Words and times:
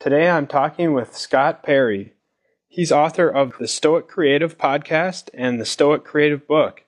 Today 0.00 0.30
I'm 0.30 0.46
talking 0.46 0.92
with 0.92 1.16
Scott 1.16 1.64
Perry. 1.64 2.12
He's 2.68 2.92
author 2.92 3.28
of 3.28 3.54
the 3.58 3.66
Stoic 3.66 4.06
Creative 4.06 4.56
podcast 4.56 5.28
and 5.34 5.60
the 5.60 5.64
Stoic 5.64 6.04
Creative 6.04 6.46
book. 6.46 6.84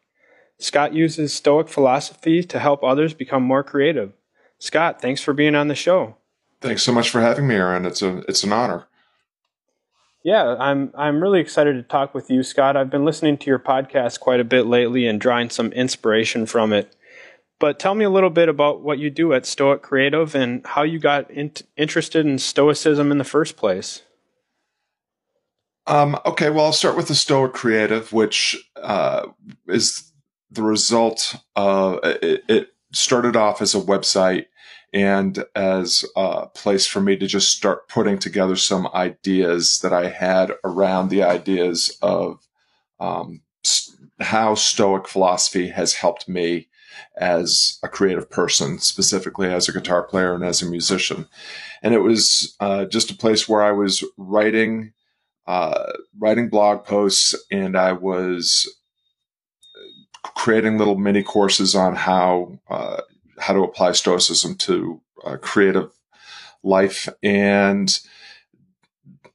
Scott 0.61 0.95
uses 0.95 1.35
Stoic 1.35 1.69
philosophy 1.69 2.45
to 2.45 2.61
help 2.61 2.85
others 2.85 3.13
become 3.13 3.43
more 3.43 3.65
creative. 3.65 4.13
Scott, 4.61 5.03
thanks 5.03 5.21
for 5.21 5.33
being 5.33 5.57
on 5.57 5.67
the 5.67 5.75
show. 5.75 6.19
Thanks 6.61 6.85
so 6.85 6.93
much 6.93 7.11
for 7.11 7.21
having 7.21 7.49
me, 7.49 7.57
Aaron. 7.57 7.85
It's 7.85 8.01
a 8.01 8.19
it's 8.29 8.45
an 8.45 8.53
honor. 8.53 8.87
Yeah, 10.23 10.55
I'm 10.61 10.93
I'm 10.97 11.21
really 11.21 11.41
excited 11.41 11.73
to 11.73 11.83
talk 11.83 12.15
with 12.15 12.31
you, 12.31 12.45
Scott. 12.45 12.77
I've 12.77 12.91
been 12.91 13.05
listening 13.05 13.39
to 13.39 13.47
your 13.47 13.59
podcast 13.59 14.21
quite 14.21 14.39
a 14.39 14.45
bit 14.45 14.67
lately 14.67 15.09
and 15.09 15.21
drawing 15.21 15.51
some 15.51 15.73
inspiration 15.73 16.47
from 16.47 16.73
it. 16.73 16.95
But 17.61 17.79
tell 17.79 17.95
me 17.95 18.05
a 18.05 18.11
little 18.11 18.31
bit 18.31 18.49
about 18.49 18.81
what 18.81 18.99
you 18.99 19.11
do 19.11 19.35
at 19.35 19.47
Stoic 19.47 19.83
Creative 19.83 20.35
and 20.35 20.67
how 20.67 20.83
you 20.83 20.99
got 20.99 21.31
in- 21.31 21.53
interested 21.77 22.27
in 22.27 22.39
Stoicism 22.39 23.13
in 23.13 23.19
the 23.19 23.25
first 23.25 23.57
place. 23.57 24.03
Um, 25.87 26.19
okay, 26.25 26.51
well, 26.51 26.65
I'll 26.65 26.73
start 26.73 26.97
with 26.97 27.09
the 27.09 27.15
Stoic 27.15 27.53
Creative, 27.53 28.13
which 28.13 28.57
uh, 28.77 29.27
is 29.69 30.11
the 30.51 30.63
result 30.63 31.37
of 31.55 32.01
it, 32.03 32.45
it 32.49 32.69
started 32.93 33.37
off 33.37 33.61
as 33.61 33.75
a 33.75 33.81
website 33.81 34.47
and 34.93 35.45
as 35.55 36.05
a 36.17 36.47
place 36.47 36.87
for 36.87 37.01
me 37.01 37.17
to 37.17 37.27
just 37.27 37.51
start 37.51 37.89
putting 37.89 38.19
together 38.19 38.57
some 38.57 38.89
ideas 38.95 39.81
that 39.81 39.93
I 39.93 40.09
had 40.09 40.53
around 40.65 41.11
the 41.11 41.23
ideas 41.23 41.97
of 42.01 42.47
um, 42.99 43.43
how 44.19 44.55
Stoic 44.55 45.07
philosophy 45.07 45.69
has 45.69 45.95
helped 45.95 46.29
me 46.29 46.69
as 47.17 47.79
a 47.83 47.89
creative 47.89 48.31
person, 48.31 48.79
specifically 48.79 49.49
as 49.49 49.69
a 49.69 49.73
guitar 49.73 50.03
player 50.03 50.35
and 50.35 50.45
as 50.45 50.63
a 50.63 50.71
musician. 50.71 51.27
And 51.83 51.95
it 51.95 52.01
was 52.01 52.57
uh, 52.61 52.85
just 52.87 53.11
a 53.11 53.17
place 53.17 53.49
where 53.49 53.63
I 53.63 53.73
was 53.73 54.05
writing, 54.17 54.93
uh, 55.47 55.93
writing 56.19 56.49
blog 56.49 56.85
posts, 56.85 57.35
and 57.51 57.77
I 57.77 57.93
was 57.93 58.69
creating 60.23 60.79
little 60.79 60.97
mini 60.97 61.23
courses 61.23 61.75
on 61.75 61.95
how 61.95 62.59
uh, 62.69 63.01
how 63.39 63.55
to 63.55 63.63
apply 63.63 63.93
Stoicism 63.93 64.55
to 64.57 65.01
uh, 65.25 65.37
creative 65.37 65.91
life, 66.63 67.09
and 67.23 67.99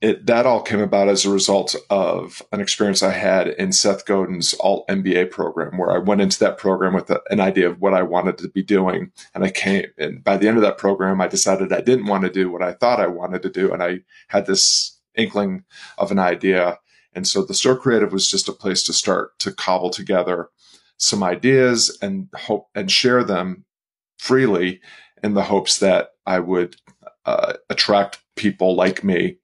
it, 0.05 0.27
that 0.27 0.45
all 0.45 0.61
came 0.61 0.81
about 0.81 1.09
as 1.09 1.25
a 1.25 1.31
result 1.31 1.75
of 1.89 2.39
an 2.51 2.61
experience 2.61 3.01
I 3.01 3.09
had 3.09 3.47
in 3.47 3.71
Seth 3.71 4.05
Godin's 4.05 4.53
Alt 4.59 4.87
MBA 4.87 5.31
program, 5.31 5.79
where 5.79 5.89
I 5.89 5.97
went 5.97 6.21
into 6.21 6.37
that 6.41 6.59
program 6.59 6.93
with 6.93 7.09
a, 7.09 7.21
an 7.31 7.39
idea 7.39 7.67
of 7.67 7.81
what 7.81 7.95
I 7.95 8.03
wanted 8.03 8.37
to 8.37 8.47
be 8.47 8.61
doing, 8.61 9.11
and 9.33 9.43
I 9.43 9.49
came. 9.49 9.87
And 9.97 10.23
by 10.23 10.37
the 10.37 10.47
end 10.47 10.57
of 10.57 10.61
that 10.61 10.77
program, 10.77 11.21
I 11.21 11.27
decided 11.27 11.73
I 11.73 11.81
didn't 11.81 12.05
want 12.05 12.23
to 12.23 12.29
do 12.29 12.51
what 12.51 12.61
I 12.61 12.73
thought 12.73 12.99
I 12.99 13.07
wanted 13.07 13.41
to 13.41 13.49
do, 13.49 13.73
and 13.73 13.81
I 13.81 14.01
had 14.27 14.45
this 14.45 14.95
inkling 15.15 15.63
of 15.97 16.11
an 16.11 16.19
idea. 16.19 16.77
And 17.13 17.27
so 17.27 17.43
the 17.43 17.55
Stoic 17.55 17.79
Creative 17.81 18.13
was 18.13 18.29
just 18.29 18.47
a 18.47 18.53
place 18.53 18.83
to 18.83 18.93
start 18.93 19.39
to 19.39 19.51
cobble 19.51 19.89
together 19.89 20.49
some 20.97 21.23
ideas 21.23 21.97
and 22.03 22.27
hope 22.35 22.67
and 22.75 22.91
share 22.91 23.23
them 23.23 23.65
freely 24.19 24.81
in 25.23 25.33
the 25.33 25.43
hopes 25.43 25.79
that 25.79 26.09
I 26.27 26.41
would 26.41 26.75
uh, 27.25 27.53
attract 27.71 28.19
people 28.35 28.75
like 28.75 29.03
me 29.03 29.37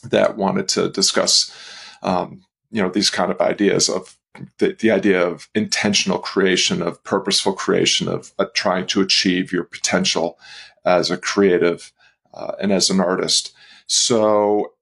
that 0.00 0.36
wanted 0.36 0.68
to 0.68 0.90
discuss, 0.90 1.54
um, 2.02 2.44
you 2.70 2.82
know, 2.82 2.90
these 2.90 3.10
kind 3.10 3.30
of 3.30 3.40
ideas 3.40 3.88
of 3.88 4.16
the, 4.58 4.76
the, 4.78 4.90
idea 4.90 5.26
of 5.26 5.48
intentional 5.54 6.18
creation, 6.18 6.82
of 6.82 7.02
purposeful 7.02 7.52
creation, 7.52 8.08
of 8.08 8.32
uh, 8.38 8.46
trying 8.54 8.86
to 8.86 9.00
achieve 9.00 9.52
your 9.52 9.64
potential 9.64 10.38
as 10.84 11.10
a 11.10 11.16
creative 11.16 11.92
uh, 12.34 12.52
and 12.60 12.72
as 12.72 12.90
an 12.90 13.00
artist. 13.00 13.52
So, 13.86 14.72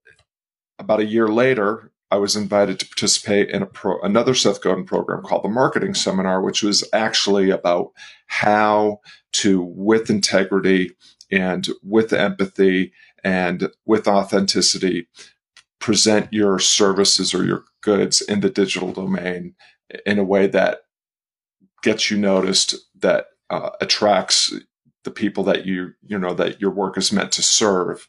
about 0.79 1.01
a 1.01 1.07
year 1.07 1.29
later, 1.29 1.91
I 2.11 2.19
was 2.19 2.37
invited 2.37 2.79
to 2.79 2.87
participate 2.87 3.51
in 3.51 3.67
pro, 3.67 4.01
another 4.01 4.35
Seth 4.35 4.61
Godin 4.61 4.85
program 4.85 5.23
called 5.23 5.45
the 5.45 5.49
Marketing 5.49 5.95
Seminar, 5.95 6.41
which 6.41 6.63
was 6.63 6.89
actually 6.93 7.51
about 7.51 7.93
how 8.27 9.01
to, 9.33 9.63
with 9.63 10.11
integrity 10.11 10.93
and 11.31 11.67
with 11.83 12.13
empathy 12.13 12.93
and 13.27 13.73
with 13.85 14.07
authenticity, 14.07 15.09
present 15.81 16.33
your 16.33 16.61
services 16.61 17.35
or 17.35 17.45
your 17.45 17.65
goods 17.83 18.21
in 18.21 18.39
the 18.39 18.49
digital 18.49 18.93
domain 18.93 19.57
in 20.07 20.21
a 20.21 20.25
way 20.25 20.47
that 20.47 20.83
gets 21.83 22.09
you 22.09 22.17
noticed, 22.17 22.77
that 23.01 23.27
uh, 23.51 23.71
attracts 23.81 24.55
the 25.03 25.11
people 25.11 25.43
that 25.43 25.67
you 25.67 25.93
you 26.05 26.17
know 26.17 26.35
that 26.35 26.61
your 26.61 26.71
work 26.71 26.97
is 26.97 27.13
meant 27.13 27.33
to 27.33 27.43
serve. 27.43 28.09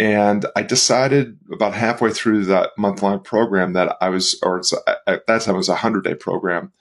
And 0.00 0.46
i 0.56 0.62
decided 0.62 1.38
about 1.52 1.74
halfway 1.74 2.10
through 2.10 2.44
that 2.46 2.70
month 2.76 3.02
long 3.02 3.20
program 3.20 3.72
that 3.72 3.96
i 4.00 4.08
was 4.08 4.38
or 4.42 4.62
at 5.06 5.26
that 5.26 5.42
time 5.42 5.54
it 5.54 5.58
was 5.58 5.68
a 5.68 5.82
100 5.82 6.04
day 6.04 6.14
program 6.14 6.72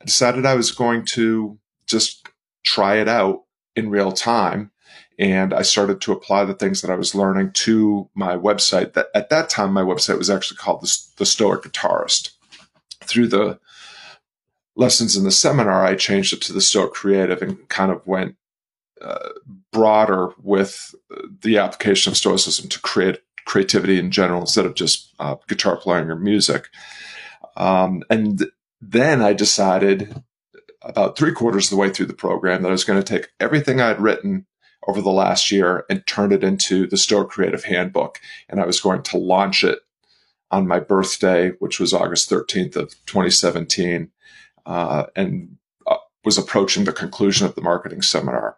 i 0.00 0.04
decided 0.06 0.46
i 0.46 0.54
was 0.54 0.70
going 0.70 1.04
to 1.04 1.58
just 1.86 2.26
try 2.64 2.96
it 2.96 3.08
out 3.08 3.42
in 3.76 3.90
real 3.90 4.12
time 4.12 4.70
and 5.18 5.52
i 5.54 5.62
started 5.62 6.00
to 6.00 6.12
apply 6.12 6.44
the 6.44 6.54
things 6.54 6.80
that 6.80 6.90
i 6.90 6.96
was 6.96 7.14
learning 7.14 7.50
to 7.52 8.08
my 8.14 8.36
website 8.36 8.92
that 8.94 9.06
at 9.14 9.30
that 9.30 9.48
time 9.48 9.72
my 9.72 9.82
website 9.82 10.18
was 10.18 10.30
actually 10.30 10.56
called 10.56 10.80
the, 10.82 10.98
the 11.16 11.26
stoic 11.26 11.62
guitarist 11.62 12.30
through 13.04 13.26
the 13.26 13.58
lessons 14.76 15.16
in 15.16 15.24
the 15.24 15.30
seminar 15.30 15.84
i 15.84 15.94
changed 15.94 16.32
it 16.32 16.40
to 16.40 16.52
the 16.52 16.60
stoic 16.60 16.92
creative 16.92 17.42
and 17.42 17.68
kind 17.68 17.90
of 17.90 18.06
went 18.06 18.36
uh, 19.02 19.30
broader 19.72 20.30
with 20.42 20.94
the 21.40 21.58
application 21.58 22.12
of 22.12 22.16
Stoicism 22.16 22.68
to 22.68 22.80
create 22.80 23.20
creativity 23.46 23.98
in 23.98 24.12
general 24.12 24.40
instead 24.40 24.64
of 24.64 24.74
just 24.74 25.12
uh, 25.18 25.34
guitar 25.48 25.76
playing 25.76 26.08
or 26.08 26.14
music. 26.14 26.68
Um, 27.56 28.04
and 28.08 28.46
then 28.80 29.20
I 29.20 29.32
decided 29.32 30.22
about 30.82 31.16
three 31.16 31.32
quarters 31.32 31.66
of 31.66 31.70
the 31.70 31.76
way 31.76 31.90
through 31.90 32.06
the 32.06 32.14
program 32.14 32.62
that 32.62 32.68
I 32.68 32.72
was 32.72 32.84
going 32.84 33.02
to 33.02 33.18
take 33.18 33.30
everything 33.40 33.80
I'd 33.80 34.00
written 34.00 34.46
over 34.86 35.00
the 35.00 35.10
last 35.10 35.50
year 35.50 35.84
and 35.88 36.06
turned 36.06 36.32
it 36.32 36.42
into 36.42 36.86
the 36.86 36.96
Stoic 36.96 37.28
Creative 37.28 37.64
Handbook. 37.64 38.20
And 38.48 38.60
I 38.60 38.66
was 38.66 38.80
going 38.80 39.02
to 39.04 39.18
launch 39.18 39.64
it 39.64 39.80
on 40.50 40.66
my 40.66 40.80
birthday, 40.80 41.50
which 41.60 41.80
was 41.80 41.94
August 41.94 42.30
13th 42.30 42.76
of 42.76 42.90
2017, 43.06 44.10
uh, 44.66 45.04
and 45.16 45.56
uh, 45.86 45.96
was 46.24 46.36
approaching 46.36 46.84
the 46.84 46.92
conclusion 46.92 47.46
of 47.46 47.54
the 47.54 47.62
marketing 47.62 48.02
seminar. 48.02 48.56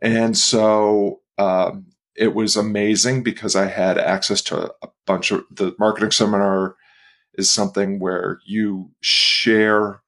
And 0.00 0.36
so 0.36 1.20
um, 1.38 1.86
it 2.16 2.34
was 2.34 2.56
amazing 2.56 3.22
because 3.22 3.56
I 3.56 3.66
had 3.66 3.98
access 3.98 4.42
to 4.42 4.72
a 4.82 4.88
bunch 5.06 5.32
of 5.32 5.44
the 5.50 5.74
marketing 5.78 6.12
seminar 6.12 6.76
is 7.34 7.50
something 7.50 7.98
where 7.98 8.38
you 8.46 8.90
share 9.00 10.00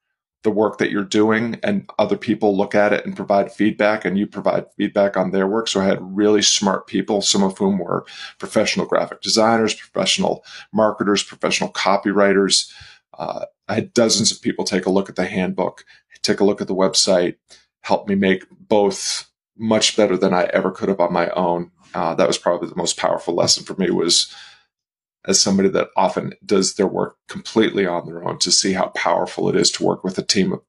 the 0.47 0.51
work 0.53 0.79
that 0.79 0.93
you're 0.93 1.03
doing 1.03 1.59
and 1.65 1.91
other 1.99 2.17
people 2.17 2.57
look 2.57 2.73
at 2.73 2.93
it 2.93 3.05
and 3.05 3.17
provide 3.17 3.51
feedback 3.51 4.05
and 4.05 4.17
you 4.17 4.29
provide 4.29 4.65
feedback 4.77 5.17
on 5.17 5.33
their 5.33 5.49
work. 5.49 5.67
So 5.67 5.81
I 5.81 5.87
had 5.87 5.99
really 6.01 6.41
smart 6.41 6.87
people, 6.87 7.21
some 7.21 7.43
of 7.43 7.59
whom 7.59 7.79
were 7.79 8.07
professional 8.39 8.87
graphic 8.87 9.23
designers, 9.23 9.75
professional 9.75 10.45
marketers, 10.73 11.25
professional 11.25 11.73
copywriters. 11.73 12.73
Uh, 13.19 13.47
I 13.67 13.75
had 13.75 13.93
dozens 13.93 14.31
of 14.31 14.41
people 14.41 14.65
take 14.65 14.87
a 14.87 14.91
look 14.91 15.09
at 15.09 15.17
the 15.17 15.27
handbook, 15.27 15.85
take 16.23 16.39
a 16.39 16.45
look 16.45 16.61
at 16.61 16.69
the 16.69 16.77
website, 16.77 17.35
help 17.81 18.06
me 18.06 18.15
make 18.15 18.45
both 18.49 19.29
much 19.59 19.97
better 19.97 20.17
than 20.17 20.33
I 20.33 20.45
ever 20.53 20.71
could 20.71 20.89
have 20.89 21.01
on 21.01 21.12
my 21.12 21.29
own. 21.31 21.73
Uh, 21.93 22.15
that 22.15 22.29
was 22.29 22.39
probably 22.39 22.69
the 22.69 22.77
most 22.77 22.97
powerful 22.97 23.35
lesson 23.35 23.65
for 23.65 23.75
me 23.75 23.91
was 23.91 24.33
as 25.26 25.41
somebody 25.41 25.69
that 25.69 25.91
often 25.97 26.34
does 26.44 26.75
their 26.75 26.87
work 26.87 27.16
completely 27.28 27.87
on 27.87 28.06
their 28.06 28.26
own 28.26 28.38
to 28.38 28.50
see 28.50 28.72
how 28.72 28.88
powerful 28.88 29.48
it 29.48 29.56
is 29.56 29.70
to 29.72 29.84
work 29.84 30.04
with 30.04 30.19
a 30.19 30.22
team 30.22 30.53
of, 30.53 30.60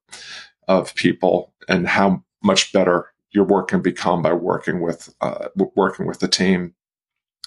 of 0.66 0.94
people 0.94 1.52
and 1.68 1.86
how 1.86 2.22
much 2.42 2.72
better 2.72 3.12
your 3.30 3.44
work 3.44 3.68
can 3.68 3.82
become 3.82 4.22
by 4.22 4.32
working 4.32 4.80
with 4.80 5.14
uh, 5.20 5.48
working 5.74 6.06
with 6.06 6.20
the 6.20 6.28
team. 6.28 6.74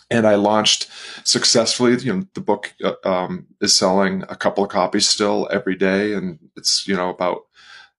And 0.10 0.28
I 0.28 0.36
launched 0.36 0.90
successfully. 1.24 1.98
You 1.98 2.14
know, 2.14 2.28
the 2.34 2.42
book 2.42 2.74
uh, 2.84 2.94
um, 3.04 3.48
is 3.62 3.76
selling 3.76 4.24
a 4.30 4.36
couple 4.36 4.64
of 4.64 4.70
copies 4.70 5.08
still 5.08 5.48
every 5.52 5.76
day, 5.76 6.14
and 6.14 6.40
it's 6.56 6.88
you 6.88 6.96
know 6.96 7.10
about 7.10 7.42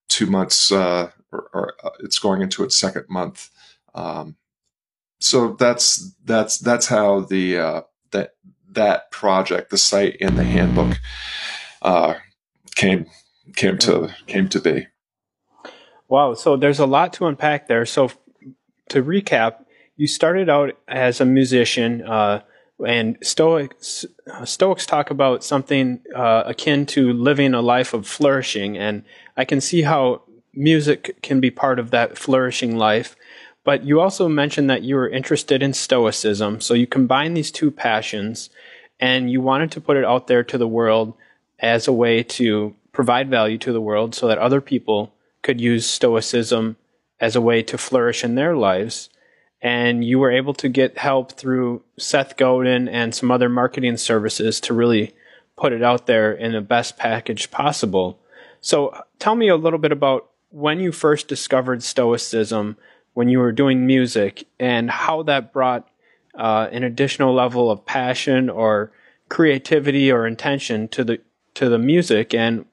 two 0.09 0.27
months 0.27 0.71
uh, 0.71 1.09
or, 1.31 1.49
or 1.53 1.73
uh, 1.83 1.89
it's 1.99 2.19
going 2.19 2.41
into 2.41 2.63
its 2.63 2.77
second 2.77 3.05
month. 3.09 3.49
Um, 3.95 4.37
so 5.19 5.53
that's 5.53 6.13
that's 6.23 6.57
that's 6.59 6.87
how 6.87 7.21
the 7.21 7.57
uh, 7.57 7.81
that 8.11 8.35
that 8.73 9.11
project, 9.11 9.69
the 9.69 9.77
site 9.77 10.17
and 10.21 10.37
the 10.37 10.43
handbook, 10.43 10.99
uh, 11.81 12.15
came 12.75 13.05
came 13.55 13.77
to 13.79 14.09
came 14.27 14.49
to 14.49 14.59
be. 14.59 14.87
Wow! 16.07 16.33
So 16.33 16.57
there's 16.57 16.79
a 16.79 16.85
lot 16.85 17.13
to 17.13 17.27
unpack 17.27 17.67
there. 17.67 17.85
So 17.85 18.11
to 18.89 19.03
recap, 19.03 19.65
you 19.95 20.07
started 20.07 20.49
out 20.49 20.77
as 20.87 21.21
a 21.21 21.25
musician, 21.25 22.01
uh, 22.03 22.41
and 22.85 23.17
Stoics 23.21 24.05
Stoics 24.45 24.85
talk 24.85 25.09
about 25.09 25.43
something 25.43 26.01
uh, 26.15 26.43
akin 26.45 26.85
to 26.87 27.13
living 27.13 27.53
a 27.53 27.61
life 27.61 27.93
of 27.93 28.07
flourishing, 28.07 28.77
and 28.77 29.03
I 29.37 29.45
can 29.45 29.61
see 29.61 29.83
how 29.83 30.23
music 30.53 31.21
can 31.21 31.39
be 31.39 31.49
part 31.49 31.79
of 31.79 31.91
that 31.91 32.17
flourishing 32.17 32.77
life. 32.77 33.15
But 33.63 33.85
you 33.85 34.01
also 34.01 34.27
mentioned 34.27 34.69
that 34.69 34.83
you 34.83 34.95
were 34.95 35.09
interested 35.09 35.63
in 35.63 35.73
Stoicism. 35.73 36.59
So 36.59 36.73
you 36.73 36.85
combine 36.85 37.33
these 37.33 37.51
two 37.51 37.71
passions 37.71 38.49
and 39.03 39.29
you 39.29 39.41
wanted 39.41 39.69
to 39.69 39.81
put 39.81 39.97
it 39.97 40.05
out 40.05 40.27
there 40.27 40.45
to 40.45 40.57
the 40.57 40.65
world 40.65 41.13
as 41.59 41.89
a 41.89 41.91
way 41.91 42.23
to 42.23 42.73
provide 42.93 43.29
value 43.29 43.57
to 43.57 43.73
the 43.73 43.81
world 43.81 44.15
so 44.15 44.29
that 44.29 44.37
other 44.37 44.61
people 44.61 45.13
could 45.41 45.59
use 45.59 45.85
Stoicism 45.85 46.77
as 47.19 47.35
a 47.35 47.41
way 47.41 47.61
to 47.63 47.77
flourish 47.77 48.23
in 48.23 48.35
their 48.35 48.55
lives. 48.55 49.09
And 49.61 50.05
you 50.05 50.19
were 50.19 50.31
able 50.31 50.53
to 50.53 50.69
get 50.69 50.97
help 50.97 51.33
through 51.33 51.83
Seth 51.99 52.37
Godin 52.37 52.87
and 52.87 53.13
some 53.13 53.29
other 53.29 53.49
marketing 53.49 53.97
services 53.97 54.61
to 54.61 54.73
really 54.73 55.13
put 55.57 55.73
it 55.73 55.83
out 55.83 56.07
there 56.07 56.31
in 56.31 56.53
the 56.53 56.61
best 56.61 56.95
package 56.95 57.51
possible. 57.51 58.21
So 58.61 58.97
tell 59.19 59.35
me 59.35 59.49
a 59.49 59.57
little 59.57 59.79
bit 59.79 59.91
about 59.91 60.29
when 60.49 60.79
you 60.79 60.93
first 60.93 61.27
discovered 61.27 61.83
Stoicism, 61.83 62.77
when 63.15 63.27
you 63.27 63.39
were 63.39 63.51
doing 63.51 63.85
music, 63.85 64.47
and 64.61 64.89
how 64.89 65.23
that 65.23 65.51
brought 65.51 65.89
uh, 66.37 66.67
an 66.71 66.83
additional 66.83 67.33
level 67.33 67.69
of 67.69 67.85
passion 67.85 68.49
or 68.49 68.91
creativity 69.29 70.11
or 70.11 70.27
intention 70.27 70.87
to 70.89 71.03
the 71.03 71.19
to 71.55 71.69
the 71.69 71.77
music, 71.77 72.33
and 72.33 72.65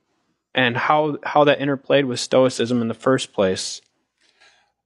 and 0.54 0.76
how 0.76 1.18
how 1.24 1.44
that 1.44 1.60
interplayed 1.60 2.06
with 2.06 2.20
Stoicism 2.20 2.80
in 2.82 2.88
the 2.88 2.94
first 2.94 3.32
place. 3.32 3.80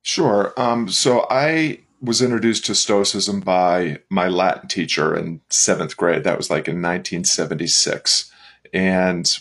Sure. 0.02 0.52
Um, 0.58 0.88
so 0.88 1.26
I 1.30 1.80
was 2.04 2.20
introduced 2.20 2.66
to 2.66 2.74
Stoicism 2.74 3.40
by 3.40 3.98
my 4.10 4.28
Latin 4.28 4.68
teacher 4.68 5.16
in 5.16 5.40
seventh 5.48 5.96
grade. 5.96 6.24
That 6.24 6.36
was 6.36 6.50
like 6.50 6.68
in 6.68 6.82
1976. 6.82 8.30
And 8.74 9.38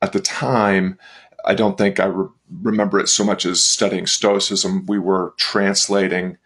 at 0.00 0.12
the 0.12 0.20
time, 0.20 0.98
I 1.44 1.54
don't 1.54 1.76
think 1.76 1.98
I 1.98 2.06
re- 2.06 2.28
remember 2.62 3.00
it 3.00 3.08
so 3.08 3.24
much 3.24 3.44
as 3.44 3.62
studying 3.62 4.06
Stoicism. 4.06 4.86
We 4.86 4.98
were 4.98 5.34
translating 5.36 6.38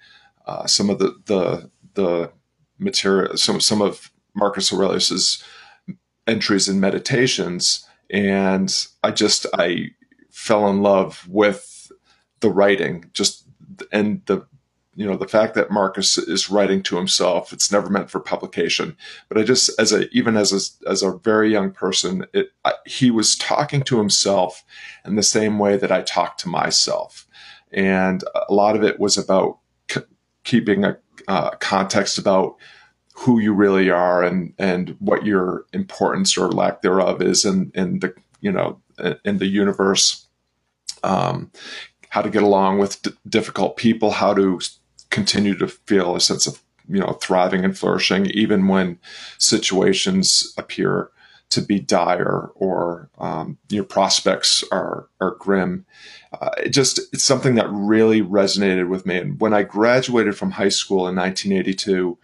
uh, 0.46 0.66
some 0.66 0.88
of 0.88 0.98
the, 0.98 1.14
the, 1.26 1.70
the 1.98 2.30
material, 2.78 3.36
some, 3.36 3.60
some 3.60 3.82
of 3.82 4.12
Marcus 4.34 4.72
Aurelius's 4.72 5.42
entries 6.28 6.68
and 6.68 6.80
meditations. 6.80 7.84
And 8.08 8.74
I 9.02 9.10
just, 9.10 9.46
I 9.52 9.90
fell 10.30 10.68
in 10.68 10.80
love 10.80 11.26
with 11.28 11.90
the 12.40 12.50
writing, 12.50 13.10
just, 13.12 13.44
and 13.92 14.22
the 14.26 14.46
you 14.94 15.06
know 15.06 15.16
the 15.16 15.28
fact 15.28 15.54
that 15.54 15.70
Marcus 15.70 16.18
is 16.18 16.50
writing 16.50 16.82
to 16.82 16.96
himself 16.96 17.52
it's 17.52 17.70
never 17.70 17.88
meant 17.88 18.10
for 18.10 18.18
publication 18.18 18.96
but 19.28 19.38
I 19.38 19.44
just 19.44 19.70
as 19.78 19.92
a 19.92 20.10
even 20.10 20.36
as 20.36 20.52
a 20.52 20.90
as 20.90 21.04
a 21.04 21.16
very 21.18 21.52
young 21.52 21.70
person 21.70 22.26
it 22.34 22.48
I, 22.64 22.72
he 22.84 23.12
was 23.12 23.36
talking 23.36 23.82
to 23.82 23.98
himself 23.98 24.64
in 25.04 25.14
the 25.14 25.22
same 25.22 25.60
way 25.60 25.76
that 25.76 25.92
I 25.92 26.02
talk 26.02 26.36
to 26.38 26.48
myself 26.48 27.28
and 27.70 28.24
a 28.48 28.52
lot 28.52 28.74
of 28.74 28.82
it 28.82 28.98
was 28.98 29.16
about 29.16 29.58
keeping 30.48 30.82
a 30.82 30.96
uh, 31.28 31.50
context 31.60 32.16
about 32.16 32.56
who 33.12 33.38
you 33.38 33.52
really 33.52 33.90
are 33.90 34.22
and 34.22 34.54
and 34.58 34.96
what 34.98 35.26
your 35.26 35.66
importance 35.74 36.38
or 36.38 36.50
lack 36.50 36.80
thereof 36.80 37.20
is 37.20 37.44
in 37.44 37.70
in 37.74 37.98
the 37.98 38.14
you 38.40 38.50
know 38.50 38.80
in 39.24 39.38
the 39.38 39.46
universe. 39.46 40.26
Um, 41.04 41.52
how 42.08 42.22
to 42.22 42.30
get 42.30 42.42
along 42.42 42.78
with 42.78 43.02
d- 43.02 43.10
difficult 43.28 43.76
people, 43.76 44.10
how 44.10 44.32
to 44.32 44.58
continue 45.10 45.54
to 45.58 45.68
feel 45.68 46.16
a 46.16 46.20
sense 46.20 46.46
of 46.46 46.62
you 46.88 47.00
know 47.00 47.12
thriving 47.20 47.64
and 47.64 47.76
flourishing 47.76 48.26
even 48.26 48.68
when 48.68 48.98
situations 49.36 50.54
appear 50.56 51.10
to 51.50 51.62
be 51.62 51.80
dire 51.80 52.50
or 52.54 53.08
um, 53.18 53.58
your 53.68 53.84
prospects 53.84 54.62
are 54.70 55.08
are 55.20 55.36
grim. 55.38 55.86
Uh, 56.38 56.50
it 56.58 56.70
just 56.70 56.98
it's 57.12 57.24
something 57.24 57.54
that 57.54 57.70
really 57.70 58.22
resonated 58.22 58.88
with 58.88 59.06
me. 59.06 59.16
And 59.16 59.40
when 59.40 59.54
I 59.54 59.62
graduated 59.62 60.36
from 60.36 60.52
high 60.52 60.68
school 60.68 61.08
in 61.08 61.16
1982, 61.16 62.18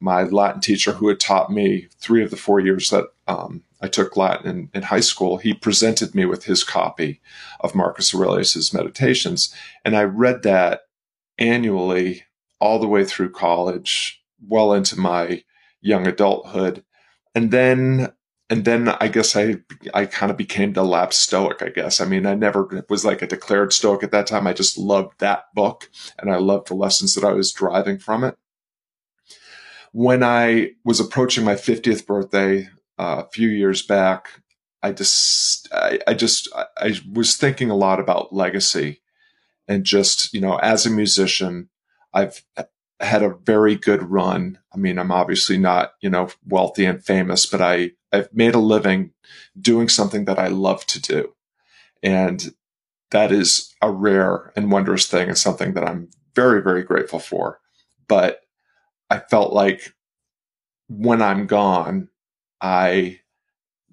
my 0.00 0.24
Latin 0.24 0.60
teacher, 0.60 0.92
who 0.92 1.08
had 1.08 1.20
taught 1.20 1.52
me 1.52 1.88
three 1.98 2.22
of 2.22 2.30
the 2.30 2.36
four 2.36 2.60
years 2.60 2.90
that 2.90 3.06
um, 3.26 3.62
I 3.80 3.88
took 3.88 4.16
Latin 4.16 4.50
in, 4.50 4.70
in, 4.74 4.82
high 4.82 5.00
school, 5.00 5.38
he 5.38 5.54
presented 5.54 6.14
me 6.14 6.26
with 6.26 6.44
his 6.44 6.64
copy 6.64 7.20
of 7.60 7.74
Marcus 7.74 8.14
Aurelius's 8.14 8.74
Meditations, 8.74 9.54
and 9.84 9.96
I 9.96 10.02
read 10.02 10.42
that 10.42 10.82
annually 11.38 12.24
all 12.60 12.78
the 12.78 12.88
way 12.88 13.04
through 13.04 13.30
college, 13.30 14.22
well 14.46 14.72
into 14.72 14.98
my 14.98 15.42
young 15.80 16.06
adulthood. 16.06 16.84
And 17.34 17.50
then 17.50 18.12
and 18.50 18.64
then 18.64 18.88
I 18.88 19.08
guess 19.08 19.36
I 19.36 19.56
I 19.92 20.06
kind 20.06 20.30
of 20.30 20.36
became 20.36 20.72
the 20.72 20.84
lapsed 20.84 21.22
stoic, 21.22 21.62
I 21.62 21.68
guess. 21.68 22.00
I 22.00 22.04
mean, 22.04 22.26
I 22.26 22.34
never 22.34 22.84
was 22.88 23.04
like 23.04 23.22
a 23.22 23.26
declared 23.26 23.72
stoic 23.72 24.02
at 24.02 24.10
that 24.12 24.26
time. 24.26 24.46
I 24.46 24.52
just 24.52 24.76
loved 24.78 25.18
that 25.20 25.44
book 25.54 25.90
and 26.18 26.30
I 26.30 26.36
loved 26.36 26.68
the 26.68 26.74
lessons 26.74 27.14
that 27.14 27.24
I 27.24 27.32
was 27.32 27.52
driving 27.52 27.98
from 27.98 28.24
it. 28.24 28.36
When 29.92 30.22
I 30.22 30.72
was 30.84 31.00
approaching 31.00 31.44
my 31.44 31.54
50th 31.54 32.04
birthday 32.04 32.68
uh, 32.98 33.22
a 33.24 33.30
few 33.30 33.48
years 33.48 33.82
back, 33.82 34.28
I 34.82 34.92
just 34.92 35.72
I, 35.72 36.00
I 36.06 36.14
just 36.14 36.48
I 36.76 36.94
was 37.12 37.36
thinking 37.36 37.70
a 37.70 37.76
lot 37.76 38.00
about 38.00 38.34
legacy 38.34 39.00
and 39.68 39.84
just 39.84 40.32
you 40.34 40.40
know 40.40 40.56
as 40.56 40.86
a 40.86 40.90
musician 40.90 41.68
i've 42.12 42.44
had 43.00 43.22
a 43.22 43.34
very 43.44 43.76
good 43.76 44.02
run. 44.10 44.58
I 44.72 44.76
mean 44.76 44.98
i'm 44.98 45.12
obviously 45.12 45.58
not 45.58 45.94
you 46.00 46.10
know 46.10 46.28
wealthy 46.46 46.84
and 46.84 47.04
famous 47.04 47.46
but 47.46 47.60
i 47.60 47.90
i've 48.12 48.32
made 48.32 48.54
a 48.54 48.60
living 48.60 49.12
doing 49.60 49.88
something 49.88 50.24
that 50.26 50.38
i 50.38 50.48
love 50.48 50.86
to 50.86 51.00
do. 51.00 51.34
And 52.02 52.54
that 53.10 53.32
is 53.32 53.74
a 53.80 53.90
rare 53.90 54.52
and 54.56 54.70
wondrous 54.70 55.06
thing 55.06 55.28
and 55.28 55.38
something 55.38 55.74
that 55.74 55.84
i'm 55.84 56.10
very 56.34 56.62
very 56.62 56.82
grateful 56.82 57.18
for. 57.18 57.60
But 58.08 58.40
i 59.10 59.18
felt 59.18 59.52
like 59.52 59.94
when 60.88 61.22
i'm 61.22 61.46
gone 61.46 62.08
i 62.60 63.18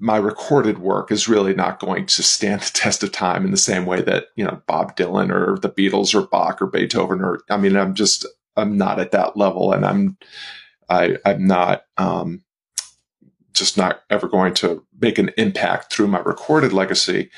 my 0.04 0.18
recorded 0.18 0.80
work 0.80 1.12
is 1.12 1.30
really 1.30 1.54
not 1.54 1.80
going 1.80 2.08
to 2.08 2.24
stand 2.24 2.60
the 2.62 2.72
test 2.74 3.04
of 3.04 3.12
time 3.12 3.46
in 3.46 3.52
the 3.52 3.58
same 3.58 3.86
way 3.86 4.02
that 4.02 4.26
you 4.36 4.44
know 4.44 4.62
Bob 4.66 4.98
Dylan 4.98 5.32
or 5.32 5.60
the 5.60 5.70
Beatles 5.70 6.16
or 6.16 6.28
Bach 6.28 6.60
or 6.62 6.66
Beethoven 6.66 7.22
or 7.22 7.42
I 7.50 7.58
mean 7.58 7.78
I'm 7.78 7.94
just 7.94 8.26
I'm 8.56 8.78
not 8.78 9.00
at 9.00 9.12
that 9.12 9.38
level 9.38 9.74
and 9.74 9.86
I'm 9.86 10.18
I 10.90 11.18
I'm 11.26 11.46
not 11.46 11.84
um, 11.98 12.44
just 13.54 13.78
not 13.78 14.02
ever 14.10 14.28
going 14.28 14.54
to 14.56 14.86
make 15.00 15.18
an 15.18 15.32
impact 15.38 15.94
through 15.94 16.08
my 16.08 16.20
recorded 16.20 16.74
legacy. 16.74 17.30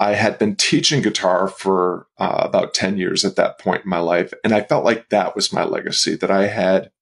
I 0.00 0.12
had 0.12 0.38
been 0.38 0.54
teaching 0.54 1.02
guitar 1.02 1.48
for 1.48 2.06
uh, 2.18 2.42
about 2.44 2.74
10 2.74 2.98
years 2.98 3.24
at 3.24 3.36
that 3.36 3.58
point 3.58 3.84
in 3.84 3.90
my 3.90 3.98
life. 3.98 4.32
And 4.44 4.52
I 4.52 4.62
felt 4.62 4.84
like 4.84 5.08
that 5.08 5.34
was 5.34 5.52
my 5.52 5.64
legacy, 5.64 6.14
that 6.16 6.30
I 6.30 6.46
had, 6.46 6.92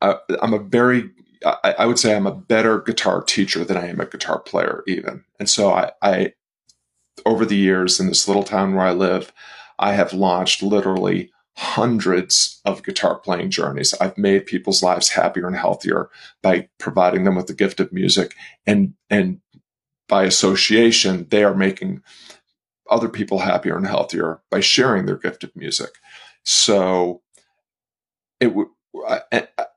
uh, 0.00 0.16
I'm 0.42 0.54
a 0.54 0.58
very 0.58 1.10
I, 1.44 1.74
I, 1.78 1.86
would 1.86 1.98
say 1.98 2.14
I'm 2.14 2.26
a 2.26 2.34
better 2.34 2.80
guitar 2.80 3.22
teacher 3.22 3.64
than 3.64 3.76
I 3.76 3.86
am 3.88 4.00
a 4.00 4.06
guitar 4.06 4.40
player, 4.40 4.82
even. 4.86 5.24
And 5.38 5.48
so 5.48 5.72
I, 5.72 5.92
I, 6.02 6.34
over 7.24 7.46
the 7.46 7.56
years 7.56 7.98
in 7.98 8.08
this 8.08 8.28
little 8.28 8.42
town 8.42 8.74
where 8.74 8.84
I 8.84 8.92
live, 8.92 9.32
I 9.78 9.94
have 9.94 10.12
launched 10.12 10.62
literally 10.62 11.32
hundreds 11.60 12.58
of 12.64 12.82
guitar 12.82 13.18
playing 13.18 13.50
journeys. 13.50 13.92
I've 14.00 14.16
made 14.16 14.46
people's 14.46 14.82
lives 14.82 15.10
happier 15.10 15.46
and 15.46 15.54
healthier 15.54 16.08
by 16.42 16.70
providing 16.78 17.24
them 17.24 17.36
with 17.36 17.48
the 17.48 17.54
gift 17.54 17.80
of 17.80 17.92
music, 17.92 18.34
and 18.66 18.94
and 19.10 19.42
by 20.08 20.24
association, 20.24 21.26
they 21.30 21.44
are 21.44 21.54
making 21.54 22.02
other 22.90 23.10
people 23.10 23.40
happier 23.40 23.76
and 23.76 23.86
healthier 23.86 24.40
by 24.50 24.60
sharing 24.60 25.04
their 25.04 25.18
gift 25.18 25.44
of 25.44 25.54
music. 25.54 25.90
So 26.44 27.20
it 28.40 28.54
would 28.54 28.68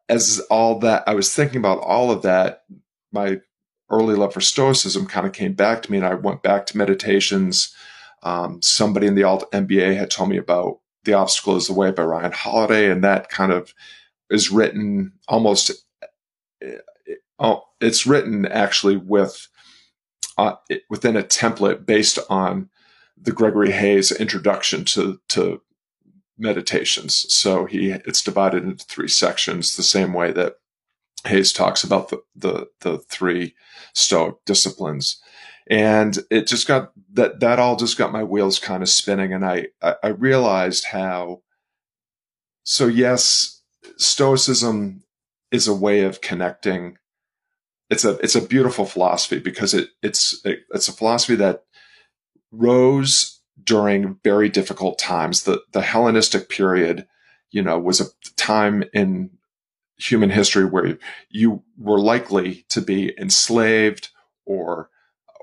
as 0.08 0.40
all 0.50 0.80
that 0.80 1.04
I 1.06 1.14
was 1.14 1.36
thinking 1.36 1.58
about 1.58 1.80
all 1.80 2.12
of 2.12 2.22
that, 2.22 2.64
my 3.12 3.42
early 3.90 4.16
love 4.16 4.34
for 4.34 4.42
Stoicism 4.42 5.06
kind 5.06 5.28
of 5.28 5.34
came 5.34 5.54
back 5.54 5.84
to 5.84 5.92
me, 5.92 5.98
and 5.98 6.08
I 6.08 6.14
went 6.14 6.44
back 6.44 6.66
to 6.68 6.78
meditations. 6.78 7.76
Um, 8.24 8.62
somebody 8.62 9.06
in 9.06 9.16
the 9.16 9.24
alt 9.24 9.52
MBA 9.52 9.98
had 9.98 10.10
told 10.10 10.30
me 10.30 10.38
about 10.38 10.80
"The 11.06 11.14
Obstacle 11.14 11.56
Is 11.56 11.68
the 11.68 11.74
Way" 11.74 11.92
by 11.92 12.04
Ryan 12.04 12.32
Holiday, 12.32 12.90
and 12.90 13.04
that 13.04 13.30
kind 13.30 13.52
of 13.52 13.74
is 14.30 14.52
written 14.52 15.14
almost. 15.28 15.72
Oh, 17.40 17.64
it's 17.82 18.06
written 18.06 18.46
actually 18.46 18.98
with 18.98 19.48
uh, 20.38 20.56
within 20.90 21.16
a 21.16 21.24
template 21.24 21.86
based 21.86 22.20
on 22.30 22.70
the 23.18 23.32
Gregory 23.32 23.72
Hayes 23.72 24.12
introduction 24.12 24.86
to 24.86 25.20
to 25.30 25.62
meditations. 26.38 27.26
So 27.34 27.66
he 27.66 27.92
it's 27.92 28.24
divided 28.24 28.64
into 28.64 28.86
three 28.86 29.08
sections, 29.08 29.76
the 29.76 29.84
same 29.84 30.14
way 30.14 30.32
that 30.32 30.56
Hayes 31.26 31.54
talks 31.54 31.84
about 31.84 32.10
the 32.10 32.24
the, 32.36 32.68
the 32.82 32.98
three 33.00 33.56
Stoic 33.94 34.36
disciplines. 34.46 35.22
And 35.68 36.18
it 36.30 36.48
just 36.48 36.68
got 36.68 36.92
that 37.14 37.40
that 37.40 37.60
all 37.60 37.76
just 37.76 37.98
got 37.98 38.12
my 38.12 38.24
wheels 38.24 38.60
kind 38.60 38.84
of 38.84 38.90
spinning, 38.90 39.34
and 39.34 39.46
I 39.46 39.68
I, 39.82 40.10
realized 40.10 40.86
how. 40.86 41.42
So 42.64 42.88
yes, 42.88 43.62
Stoicism 43.98 45.04
is 45.52 45.68
a 45.68 45.74
way 45.74 46.02
of 46.02 46.22
connecting. 46.22 46.98
It's 47.90 48.04
a 48.04 48.18
it's 48.18 48.36
a 48.36 48.42
beautiful 48.42 48.86
philosophy 48.86 49.40
because 49.40 49.74
it 49.74 49.90
it's 50.02 50.42
it, 50.46 50.60
it's 50.74 50.88
a 50.88 50.94
philosophy 50.94 51.36
that 51.36 51.64
rose 52.52 53.42
during 53.62 54.20
very 54.24 54.50
difficult 54.50 54.98
times. 55.00 55.44
The, 55.44 55.62
the 55.72 55.82
Hellenistic 55.82 56.50
period, 56.50 57.08
you 57.52 57.62
know, 57.62 57.80
was 57.80 58.02
a 58.02 58.06
time 58.36 58.84
in 58.94 59.32
human 59.98 60.30
history 60.30 60.66
where 60.66 60.98
you 61.30 61.64
were 61.78 62.00
likely 62.00 62.66
to 62.70 62.82
be 62.82 63.14
enslaved 63.20 64.10
or, 64.46 64.90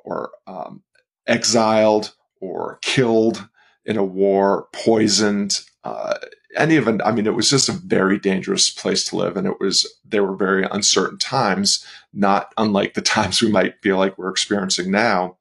or, 0.04 0.30
um, 0.46 0.82
exiled 1.26 2.14
or 2.40 2.78
killed 2.82 3.48
in 3.84 3.96
a 3.96 4.04
war, 4.04 4.68
poisoned, 4.72 5.60
uh, 5.84 6.14
any 6.56 6.76
of 6.76 6.88
it. 6.88 7.00
I 7.04 7.12
mean, 7.12 7.26
it 7.26 7.34
was 7.34 7.48
just 7.48 7.68
a 7.68 7.72
very 7.72 8.18
dangerous 8.18 8.70
place 8.70 9.04
to 9.06 9.16
live. 9.16 9.36
And 9.36 9.46
it 9.46 9.60
was, 9.60 9.86
there 10.04 10.24
were 10.24 10.36
very 10.36 10.66
uncertain 10.70 11.18
times, 11.18 11.84
not 12.12 12.52
unlike 12.58 12.94
the 12.94 13.02
times 13.16 13.40
we 13.40 13.50
might 13.50 13.80
feel 13.82 13.96
like 13.96 14.18
we're 14.18 14.30
experiencing 14.30 14.90
now. 14.90 15.36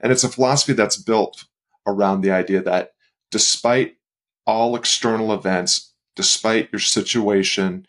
And 0.00 0.12
it's 0.12 0.24
a 0.24 0.28
philosophy 0.28 0.72
that's 0.72 0.96
built 0.96 1.44
around 1.86 2.20
the 2.20 2.30
idea 2.30 2.62
that 2.62 2.92
despite 3.30 3.96
all 4.46 4.76
external 4.76 5.32
events, 5.32 5.92
despite 6.16 6.70
your 6.72 6.80
situation 6.80 7.86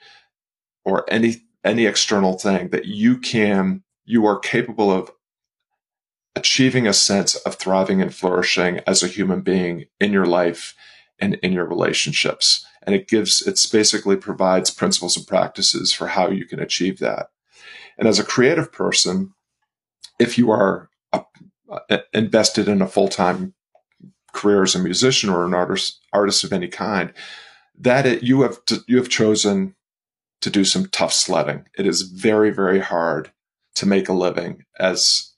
or 0.86 1.06
any, 1.12 1.44
any 1.64 1.86
external 1.86 2.38
thing 2.38 2.70
that 2.70 2.86
you 2.86 3.18
can, 3.18 3.84
you 4.06 4.26
are 4.26 4.40
capable 4.40 4.92
of 4.92 5.12
achieving 6.36 6.88
a 6.88 6.94
sense 6.94 7.36
of 7.36 7.56
thriving 7.56 8.02
and 8.02 8.14
flourishing 8.14 8.80
as 8.88 9.04
a 9.04 9.08
human 9.08 9.42
being 9.42 9.86
in 10.00 10.12
your 10.14 10.26
life 10.26 10.76
and 11.20 11.36
in 11.36 11.52
your 11.52 11.66
relationships. 11.66 12.66
And 12.84 12.96
it 12.96 13.08
gives, 13.08 13.46
it's 13.46 13.66
basically 13.66 14.16
provides 14.16 14.72
principles 14.72 15.16
and 15.18 15.28
practices 15.28 15.94
for 15.94 16.08
how 16.08 16.30
you 16.30 16.46
can 16.46 16.60
achieve 16.60 17.00
that. 17.00 17.30
And 17.98 18.08
as 18.08 18.18
a 18.18 18.24
creative 18.24 18.72
person, 18.72 19.34
if 20.20 20.38
you 20.38 20.52
are 20.52 20.90
a, 21.90 22.02
invested 22.14 22.68
in 22.68 22.82
a 22.82 22.88
full 22.88 23.08
time 23.08 23.54
career 24.34 24.64
as 24.64 24.76
a 24.76 24.80
musician 24.80 25.30
or 25.30 25.46
an 25.46 25.54
artist, 25.54 26.00
artist 26.14 26.44
of 26.44 26.54
any 26.54 26.68
kind, 26.68 27.14
that 27.78 28.06
it, 28.06 28.24
you 28.24 28.42
have 28.42 28.64
to, 28.66 28.84
you 28.88 28.98
have 28.98 29.10
chosen 29.10 29.76
to 30.42 30.50
do 30.50 30.66
some 30.66 30.88
tough 30.88 31.14
sledding. 31.14 31.66
It 31.78 31.86
is 31.86 32.02
very, 32.02 32.50
very 32.50 32.80
hard 32.80 33.32
to 33.76 33.86
make 33.86 34.10
a 34.10 34.14
living 34.14 34.66
as 34.80 35.31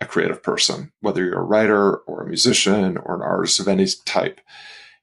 a 0.00 0.06
creative 0.06 0.42
person, 0.42 0.92
whether 1.00 1.24
you're 1.24 1.40
a 1.40 1.42
writer 1.42 1.96
or 1.96 2.22
a 2.22 2.28
musician 2.28 2.96
or 2.98 3.16
an 3.16 3.22
artist 3.22 3.58
of 3.60 3.68
any 3.68 3.86
type. 4.04 4.40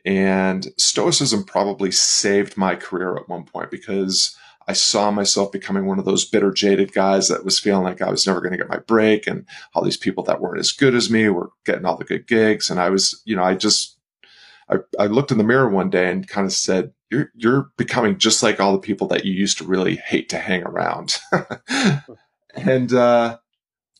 And 0.05 0.67
Stoicism 0.77 1.43
probably 1.43 1.91
saved 1.91 2.57
my 2.57 2.75
career 2.75 3.15
at 3.17 3.27
one 3.27 3.43
point 3.43 3.71
because 3.71 4.37
I 4.67 4.73
saw 4.73 5.11
myself 5.11 5.51
becoming 5.51 5.85
one 5.85 5.99
of 5.99 6.05
those 6.05 6.25
bitter, 6.25 6.51
jaded 6.51 6.93
guys 6.93 7.27
that 7.27 7.45
was 7.45 7.59
feeling 7.59 7.83
like 7.83 8.01
I 8.01 8.09
was 8.09 8.25
never 8.25 8.39
going 8.39 8.51
to 8.51 8.57
get 8.57 8.69
my 8.69 8.77
break. 8.77 9.27
And 9.27 9.45
all 9.73 9.83
these 9.83 9.97
people 9.97 10.23
that 10.23 10.41
weren't 10.41 10.59
as 10.59 10.71
good 10.71 10.95
as 10.95 11.09
me 11.09 11.29
were 11.29 11.51
getting 11.65 11.85
all 11.85 11.97
the 11.97 12.03
good 12.03 12.27
gigs. 12.27 12.69
And 12.69 12.79
I 12.79 12.89
was, 12.89 13.21
you 13.25 13.35
know, 13.35 13.43
I 13.43 13.55
just, 13.55 13.97
I, 14.69 14.77
I 14.99 15.07
looked 15.07 15.31
in 15.31 15.37
the 15.37 15.43
mirror 15.43 15.69
one 15.69 15.89
day 15.89 16.09
and 16.09 16.27
kind 16.27 16.45
of 16.45 16.53
said, 16.53 16.91
you're, 17.11 17.31
you're 17.35 17.69
becoming 17.77 18.17
just 18.17 18.41
like 18.41 18.59
all 18.59 18.71
the 18.71 18.79
people 18.79 19.07
that 19.09 19.25
you 19.25 19.33
used 19.33 19.59
to 19.59 19.63
really 19.63 19.97
hate 19.97 20.29
to 20.29 20.39
hang 20.39 20.63
around. 20.63 21.17
and, 22.55 22.93
uh, 22.93 23.37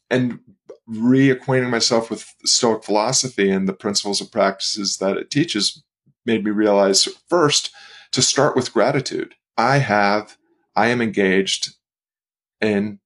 and 0.09 0.39
reacquainting 0.89 1.69
myself 1.69 2.09
with 2.09 2.33
Stoic 2.45 2.83
philosophy 2.83 3.49
and 3.49 3.67
the 3.67 3.73
principles 3.73 4.21
and 4.21 4.31
practices 4.31 4.97
that 4.97 5.17
it 5.17 5.31
teaches 5.31 5.83
made 6.25 6.43
me 6.43 6.51
realize 6.51 7.07
first 7.27 7.71
to 8.11 8.21
start 8.21 8.55
with 8.55 8.73
gratitude. 8.73 9.35
I 9.57 9.77
have, 9.77 10.37
I 10.75 10.87
am 10.87 11.01
engaged 11.01 11.75
in 12.61 12.99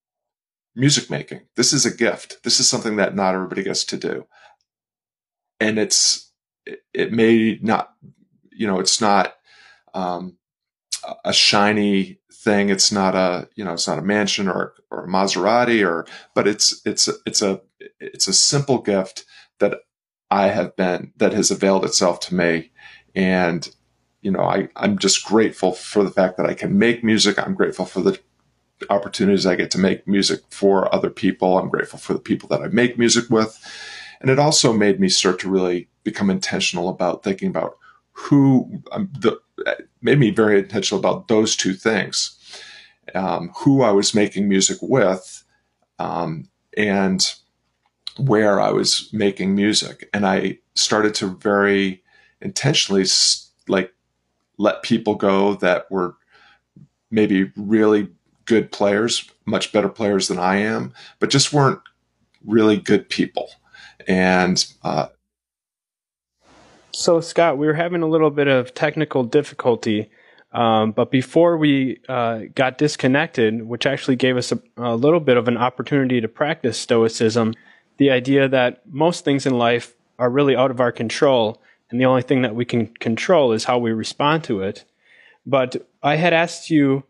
music 0.76 1.10
making. 1.10 1.42
This 1.56 1.74
is 1.74 1.86
a 1.86 1.96
gift. 1.96 2.44
This 2.44 2.60
is 2.60 2.70
something 2.70 2.98
that 2.98 3.16
not 3.16 3.36
everybody 3.36 3.64
gets 3.64 3.84
to 3.86 3.98
do. 3.98 4.26
And 5.60 5.78
it's, 5.78 6.32
it, 6.94 7.12
may 7.12 7.60
not, 7.62 7.94
you 8.52 8.68
know, 8.68 8.80
it's 8.80 9.02
not, 9.02 9.36
um, 9.94 10.38
a 11.26 11.34
shiny 11.34 12.20
thing. 12.32 12.70
It's 12.70 12.92
not 12.92 13.16
a, 13.16 13.50
you 13.56 13.64
know, 13.64 13.74
it's 13.74 13.88
not 13.88 14.00
a 14.00 14.04
mansion 14.04 14.48
or, 14.48 14.74
or 14.92 15.06
a 15.06 15.08
Maserati 15.08 15.86
or, 15.86 16.06
but 16.34 16.48
it's, 16.48 16.82
it's, 16.86 17.10
it's 17.26 17.42
a, 17.42 17.62
it's 18.00 18.28
a 18.28 18.34
simple 18.34 18.80
gift 18.80 19.26
that 19.60 19.80
I 20.32 20.48
have 20.48 20.76
been, 20.76 21.12
that 21.18 21.34
has 21.34 21.52
availed 21.52 21.86
itself 21.86 22.20
to 22.22 22.36
me 22.36 22.72
and, 23.16 23.70
you 24.22 24.32
know, 24.32 24.42
I, 24.42 24.70
I'm 24.76 24.98
just 24.98 25.26
grateful 25.26 25.72
for 25.72 26.04
the 26.04 26.12
fact 26.12 26.38
that 26.38 26.46
I 26.46 26.54
can 26.54 26.78
make 26.78 27.04
music. 27.04 27.40
I'm 27.40 27.56
grateful 27.56 27.86
for 27.86 28.02
the 28.02 28.20
opportunities 28.90 29.46
I 29.46 29.56
get 29.56 29.72
to 29.72 29.80
make 29.80 30.08
music 30.08 30.42
for 30.50 30.94
other 30.94 31.10
people. 31.10 31.58
I'm 31.58 31.70
grateful 31.70 32.00
for 32.00 32.14
the 32.14 32.20
people 32.20 32.48
that 32.50 32.62
I 32.62 32.68
make 32.68 32.98
music 32.98 33.30
with. 33.30 33.58
And 34.22 34.30
it 34.30 34.40
also 34.40 34.74
made 34.74 35.00
me 35.00 35.10
start 35.10 35.40
to 35.40 35.50
really 35.50 35.90
become 36.04 36.30
intentional 36.30 36.90
about 36.90 37.24
thinking 37.24 37.50
about 37.50 37.78
who 38.12 38.82
um, 38.92 39.10
the, 39.20 39.40
made 40.02 40.20
me 40.20 40.30
very 40.30 40.60
intentional 40.60 41.00
about 41.00 41.28
those 41.28 41.56
two 41.56 41.74
things. 41.74 42.36
Um, 43.16 43.52
who 43.58 43.82
I 43.82 43.92
was 43.92 44.14
making 44.14 44.48
music 44.48 44.78
with, 44.82 45.44
um, 45.98 46.48
and 46.78 47.34
where 48.20 48.60
I 48.60 48.72
was 48.72 49.10
making 49.14 49.56
music. 49.56 50.10
And 50.14 50.26
I 50.26 50.60
started 50.76 51.16
to 51.16 51.28
very 51.28 52.04
intentionally 52.42 53.06
like 53.68 53.94
let 54.58 54.84
people 54.84 55.16
go 55.16 55.56
that 55.56 55.90
were 55.90 56.16
maybe 57.12 57.52
really 57.56 58.10
good 58.46 58.72
players, 58.72 59.30
much 59.46 59.72
better 59.72 59.90
players 59.90 60.28
than 60.28 60.40
I 60.40 60.58
am, 60.58 60.94
but 61.20 61.30
just 61.30 61.54
weren't 61.54 61.80
really 62.46 62.78
good 62.78 63.10
people. 63.10 63.50
And 64.08 64.64
uh, 64.84 65.08
so, 66.92 67.22
Scott, 67.22 67.58
we 67.58 67.68
were 67.68 67.74
having 67.74 68.02
a 68.02 68.08
little 68.08 68.32
bit 68.32 68.48
of 68.48 68.74
technical 68.74 69.24
difficulty. 69.24 70.10
Um, 70.52 70.92
but 70.92 71.12
before 71.12 71.58
we 71.58 72.02
uh, 72.10 72.42
got 72.56 72.78
disconnected, 72.78 73.62
which 73.68 73.86
actually 73.86 74.16
gave 74.16 74.36
us 74.36 74.52
a, 74.52 74.60
a, 74.78 74.96
little 74.96 75.20
bit 75.20 75.38
of 75.38 75.48
an 75.48 75.58
opportunity 75.58 76.20
to 76.22 76.28
practice 76.28 76.78
Stoicism, 76.80 77.54
the 78.00 78.10
idea 78.10 78.48
that 78.48 78.82
most 78.88 79.24
things 79.24 79.46
in 79.46 79.58
life 79.58 79.94
are 80.18 80.30
really 80.30 80.56
out 80.56 80.72
of 80.72 80.80
our 80.80 80.92
control 80.92 81.62
and 81.92 82.00
the 82.00 82.06
only 82.06 82.22
thing 82.22 82.42
that 82.44 82.56
we 82.56 82.66
can 82.66 82.88
control 82.88 83.52
is 83.52 83.64
how 83.64 83.78
we 83.78 83.92
respond 83.92 84.44
to 84.46 84.62
it. 84.62 84.86
But 85.46 85.88
I 86.04 86.16
had 86.16 86.34
asked 86.34 86.70
you, 86.70 87.04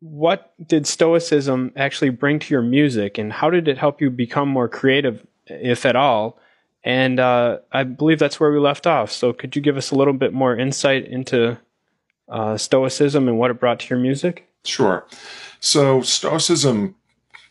what 0.00 0.52
did 0.66 0.86
Stoicism 0.86 1.72
actually 1.76 2.10
bring 2.10 2.38
to 2.38 2.52
your 2.52 2.62
music, 2.62 3.16
and 3.16 3.32
how 3.32 3.48
did 3.48 3.68
it 3.68 3.78
help 3.78 4.02
you 4.02 4.10
become 4.10 4.48
more 4.48 4.68
creative, 4.68 5.26
if 5.46 5.86
at 5.86 5.96
all? 5.96 6.38
And 6.82 7.18
uh, 7.18 7.60
I 7.72 7.84
believe 7.84 8.18
that's 8.18 8.38
where 8.38 8.52
we 8.52 8.58
left 8.58 8.86
off. 8.86 9.10
So, 9.10 9.32
could 9.32 9.56
you 9.56 9.62
give 9.62 9.78
us 9.78 9.90
a 9.90 9.94
little 9.94 10.12
bit 10.12 10.34
more 10.34 10.54
insight 10.54 11.06
into 11.06 11.56
uh, 12.28 12.58
Stoicism 12.58 13.26
and 13.26 13.38
what 13.38 13.50
it 13.50 13.58
brought 13.58 13.80
to 13.80 13.88
your 13.88 13.98
music? 13.98 14.46
Sure. 14.64 15.06
So, 15.60 16.02
Stoicism 16.02 16.96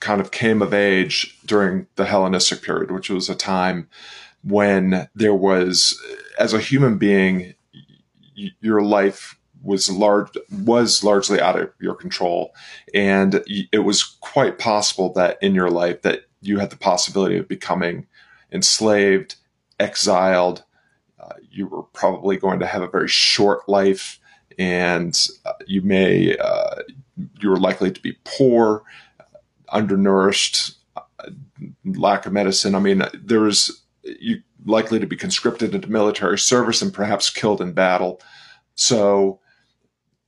kind 0.04 0.20
of 0.20 0.32
came 0.32 0.62
of 0.62 0.74
age 0.74 1.40
during 1.46 1.88
the 1.96 2.06
Hellenistic 2.06 2.62
period, 2.62 2.92
which 2.92 3.10
was 3.10 3.30
a 3.30 3.36
time 3.36 3.88
when 4.44 5.08
there 5.16 5.34
was, 5.34 5.98
as 6.38 6.54
a 6.54 6.60
human 6.60 6.98
being, 6.98 7.54
your 8.36 8.82
life 8.82 9.40
was 9.64 9.90
large 9.90 10.28
was 10.52 11.06
largely 11.06 11.40
out 11.40 11.58
of 11.58 11.70
your 11.80 11.96
control, 11.96 12.54
and 12.94 13.42
it 13.48 13.86
was 13.86 14.04
quite 14.04 14.60
possible 14.60 15.14
that 15.14 15.38
in 15.42 15.56
your 15.56 15.70
life 15.70 16.02
that 16.02 16.26
you 16.42 16.60
had 16.60 16.70
the 16.70 16.76
possibility 16.76 17.38
of 17.38 17.48
becoming 17.48 18.06
enslaved, 18.52 19.36
exiled. 19.80 20.66
Uh, 21.18 21.36
you 21.50 21.68
were 21.68 21.84
probably 21.84 22.36
going 22.36 22.60
to 22.60 22.66
have 22.66 22.82
a 22.82 22.90
very 22.90 23.08
short 23.08 23.70
life, 23.70 24.20
and 24.60 25.30
uh, 25.46 25.54
you 25.66 25.82
may 25.82 26.36
uh, 26.36 26.82
you 27.40 27.50
were 27.50 27.58
likely 27.60 27.90
to 27.90 28.02
be 28.02 28.18
poor, 28.26 28.84
undernourished, 29.74 30.78
uh, 30.96 31.02
lack 31.84 32.26
of 32.26 32.34
medicine. 32.34 32.76
I 32.76 32.80
mean, 32.80 33.04
there's 33.14 33.84
you 34.04 34.42
likely 34.66 35.00
to 35.00 35.08
be 35.08 35.16
conscripted 35.16 35.76
into 35.76 35.92
military 35.92 36.38
service 36.38 36.82
and 36.82 36.94
perhaps 36.94 37.30
killed 37.30 37.62
in 37.62 37.74
battle. 37.74 38.22
So 38.76 39.40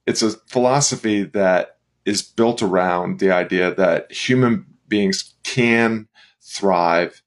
it's 0.06 0.22
a 0.22 0.32
philosophy 0.48 1.24
that 1.24 1.78
is 2.06 2.22
built 2.22 2.62
around 2.62 3.20
the 3.20 3.32
idea 3.32 3.74
that 3.76 4.12
human 4.12 4.66
beings 4.88 5.34
can 5.44 6.08
thrive 6.42 7.22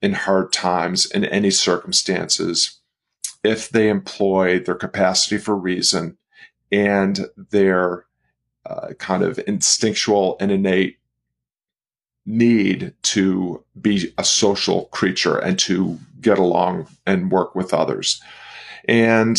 in 0.00 0.12
hard 0.12 0.52
times 0.52 1.06
in 1.06 1.24
any 1.24 1.50
circumstances 1.50 2.80
if 3.44 3.70
they 3.70 3.88
employ 3.88 4.58
their 4.60 4.74
capacity 4.74 5.38
for 5.38 5.56
reason 5.56 6.16
and 6.70 7.26
their 7.50 8.06
uh, 8.64 8.92
kind 8.98 9.22
of 9.22 9.40
instinctual 9.46 10.36
and 10.40 10.52
innate 10.52 10.98
need 12.24 12.94
to 13.02 13.64
be 13.80 14.12
a 14.16 14.24
social 14.24 14.86
creature 14.86 15.38
and 15.38 15.58
to 15.58 15.98
get 16.20 16.38
along 16.38 16.86
and 17.06 17.32
work 17.32 17.54
with 17.54 17.74
others. 17.74 18.22
And 18.86 19.36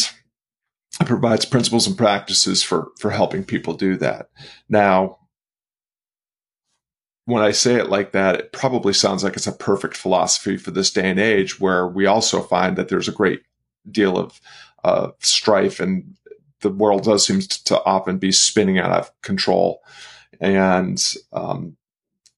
it 1.00 1.08
provides 1.08 1.46
principles 1.46 1.88
and 1.88 1.98
practices 1.98 2.62
for, 2.62 2.92
for 3.00 3.12
helping 3.12 3.44
people 3.44 3.74
do 3.74 3.96
that. 3.98 4.30
Now, 4.70 5.18
when 7.26 7.42
I 7.42 7.52
say 7.52 7.76
it 7.76 7.90
like 7.90 8.12
that, 8.12 8.36
it 8.36 8.52
probably 8.52 8.94
sounds 8.94 9.24
like 9.24 9.36
it's 9.36 9.48
a 9.48 9.54
perfect 9.54 9.96
philosophy 9.96 10.58
for 10.58 10.72
this 10.72 10.92
day 10.92 11.10
and 11.10 11.20
age 11.20 11.60
where 11.60 11.88
we 11.88 12.06
also 12.06 12.42
find 12.42 12.76
that 12.76 12.90
there's 12.90 13.08
a 13.08 13.14
great 13.14 13.44
deal 13.90 14.18
of 14.18 14.42
uh, 14.84 15.12
strife 15.20 15.80
and 15.80 16.16
the 16.60 16.70
world 16.70 17.04
does 17.04 17.26
seem 17.26 17.40
to 17.40 17.84
often 17.86 18.18
be 18.18 18.32
spinning 18.32 18.78
out 18.78 18.92
of 18.92 19.22
control. 19.22 19.82
And, 20.40 21.02
um, 21.32 21.78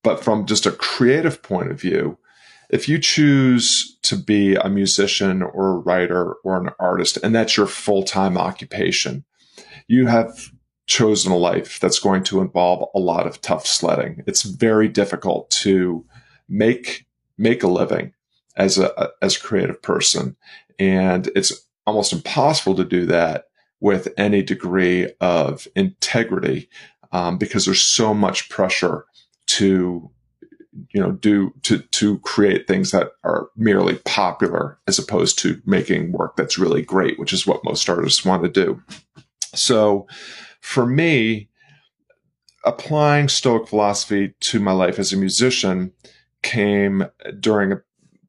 but 0.05 0.23
from 0.23 0.45
just 0.45 0.67
a 0.67 0.71
creative 0.71 1.41
point 1.41 1.71
of 1.71 1.81
view, 1.81 2.19
if 2.69 2.87
you 2.87 2.99
choose 2.99 3.97
to 4.03 4.15
be 4.15 4.53
a 4.53 4.69
musician 4.69 5.41
or 5.41 5.71
a 5.71 5.77
writer 5.79 6.33
or 6.43 6.61
an 6.61 6.69
artist, 6.79 7.17
and 7.23 7.33
that's 7.33 7.57
your 7.57 7.65
full 7.65 8.03
time 8.03 8.37
occupation, 8.37 9.25
you 9.87 10.05
have 10.05 10.51
chosen 10.85 11.31
a 11.31 11.37
life 11.37 11.79
that's 11.79 11.97
going 11.97 12.23
to 12.25 12.39
involve 12.39 12.87
a 12.93 12.99
lot 12.99 13.25
of 13.25 13.41
tough 13.41 13.65
sledding. 13.65 14.23
It's 14.27 14.43
very 14.43 14.87
difficult 14.87 15.49
to 15.61 16.05
make 16.47 17.07
make 17.39 17.63
a 17.63 17.67
living 17.67 18.13
as 18.55 18.77
a 18.77 19.09
as 19.23 19.35
a 19.35 19.41
creative 19.41 19.81
person, 19.81 20.35
and 20.77 21.31
it's 21.35 21.67
almost 21.87 22.13
impossible 22.13 22.75
to 22.75 22.85
do 22.85 23.07
that 23.07 23.45
with 23.79 24.07
any 24.17 24.43
degree 24.43 25.09
of 25.19 25.67
integrity 25.75 26.69
um, 27.11 27.39
because 27.39 27.65
there's 27.65 27.81
so 27.81 28.13
much 28.13 28.49
pressure 28.49 29.05
to 29.55 30.11
you 30.93 31.01
know 31.01 31.11
do 31.11 31.53
to 31.61 31.79
to 31.79 32.19
create 32.19 32.67
things 32.67 32.91
that 32.91 33.11
are 33.23 33.47
merely 33.55 33.95
popular 33.99 34.77
as 34.87 34.99
opposed 34.99 35.39
to 35.39 35.61
making 35.65 36.11
work 36.11 36.35
that's 36.35 36.57
really 36.57 36.81
great 36.81 37.17
which 37.17 37.31
is 37.31 37.47
what 37.47 37.63
most 37.63 37.87
artists 37.89 38.25
want 38.25 38.43
to 38.43 38.49
do. 38.49 38.81
So 39.53 40.07
for 40.59 40.85
me 40.85 41.49
applying 42.65 43.29
stoic 43.29 43.67
philosophy 43.67 44.33
to 44.41 44.59
my 44.59 44.73
life 44.73 44.99
as 44.99 45.13
a 45.13 45.17
musician 45.17 45.93
came 46.41 47.05
during 47.39 47.71
a 47.71 47.81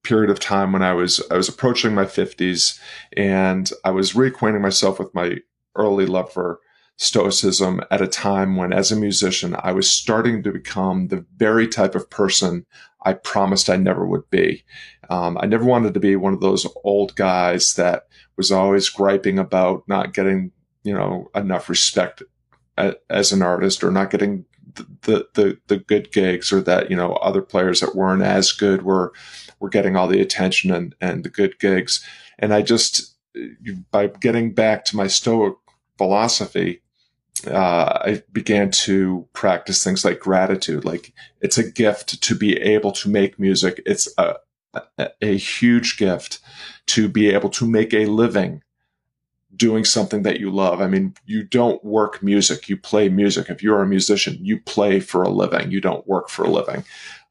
period 0.05 0.31
of 0.31 0.39
time 0.39 0.73
when 0.73 0.83
I 0.83 0.93
was 0.93 1.21
I 1.31 1.37
was 1.37 1.49
approaching 1.49 1.95
my 1.95 2.05
50s 2.05 2.79
and 3.17 3.69
I 3.85 3.91
was 3.91 4.13
reacquainting 4.13 4.61
myself 4.61 5.01
with 5.01 5.13
my 5.13 5.39
early 5.75 6.07
love 6.07 6.33
for 6.33 6.61
stoicism 6.97 7.81
at 7.91 8.01
a 8.01 8.07
time 8.07 8.57
when 8.57 8.73
as 8.73 8.91
a 8.91 8.97
musician 8.97 9.55
I 9.59 9.73
was 9.73 9.91
starting 9.91 10.43
to 10.43 10.53
become 10.53 11.09
the 11.09 11.25
very 11.37 11.69
type 11.69 11.95
of 11.95 12.09
person 12.09 12.65
I 13.05 13.13
promised 13.13 13.71
I 13.71 13.77
never 13.77 14.07
would 14.07 14.29
be. 14.31 14.65
Um, 15.11 15.39
I 15.41 15.47
never 15.47 15.65
wanted 15.65 15.95
to 15.95 16.01
be 16.01 16.17
one 16.17 16.33
of 16.33 16.41
those 16.41 16.67
old 16.85 17.15
guys 17.15 17.75
that 17.75 18.09
was 18.37 18.51
always 18.51 18.89
griping 18.89 19.39
about 19.39 19.85
not 19.87 20.13
getting, 20.13 20.53
you 20.83 20.95
know, 20.95 21.31
enough 21.35 21.69
respect 21.69 22.23
as 22.77 23.33
an 23.33 23.43
artist 23.43 23.85
or 23.85 23.91
not 23.91 24.11
getting 24.11 24.45
the, 25.03 25.27
the, 25.35 25.59
the 25.69 25.77
good 25.77 26.13
gigs 26.13 26.53
or 26.53 26.61
that, 26.63 26.91
you 26.91 26.97
know, 26.97 27.13
other 27.15 27.43
players 27.43 27.81
that 27.81 27.95
weren't 27.95 28.23
as 28.23 28.53
good 28.53 28.83
were, 28.83 29.13
were 29.61 29.69
getting 29.69 29.97
all 29.97 30.09
the 30.09 30.21
attention 30.21 30.71
and, 30.71 30.95
and 31.01 31.25
the 31.25 31.31
good 31.31 31.59
gigs. 31.59 32.05
And 32.39 32.53
I 32.53 32.63
just, 32.63 33.15
by 33.91 34.09
getting 34.09 34.53
back 34.53 34.85
to 34.87 34.97
my 34.97 35.07
Stoic 35.07 35.55
philosophy, 35.97 36.83
uh, 37.47 37.99
I 38.05 38.23
began 38.33 38.71
to 38.71 39.29
practice 39.33 39.83
things 39.85 40.05
like 40.05 40.21
gratitude. 40.21 40.85
Like 40.85 41.13
it's 41.41 41.59
a 41.59 41.71
gift 41.71 42.23
to 42.23 42.35
be 42.35 42.57
able 42.57 42.93
to 42.93 43.11
make 43.11 43.39
music. 43.39 43.83
It's 43.85 44.09
a, 44.17 44.37
a, 45.21 45.37
huge 45.37 45.97
gift 45.97 46.41
to 46.87 47.09
be 47.09 47.31
able 47.31 47.51
to 47.51 47.67
make 47.67 47.93
a 47.93 48.07
living 48.07 48.63
doing 49.55 49.85
something 49.85 50.23
that 50.23 50.41
you 50.41 50.51
love. 50.51 50.81
I 50.81 50.87
mean, 50.87 51.15
you 51.25 51.43
don't 51.43 51.83
work 51.85 52.23
music, 52.23 52.69
you 52.69 52.77
play 52.77 53.09
music. 53.09 53.49
If 53.49 53.63
you're 53.63 53.83
a 53.83 53.87
musician, 53.87 54.39
you 54.41 54.61
play 54.61 55.01
for 55.01 55.23
a 55.23 55.31
living, 55.31 55.71
you 55.71 55.81
don't 55.81 56.07
work 56.07 56.29
for 56.29 56.45
a 56.45 56.51
living. 56.51 56.85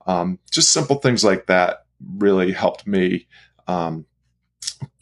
Um, 0.08 0.40
just 0.52 0.72
simple 0.72 0.98
things 0.98 1.24
like 1.24 1.48
that 1.48 1.86
really 2.18 2.52
helped 2.52 2.88
me 2.88 3.28
um, 3.68 4.06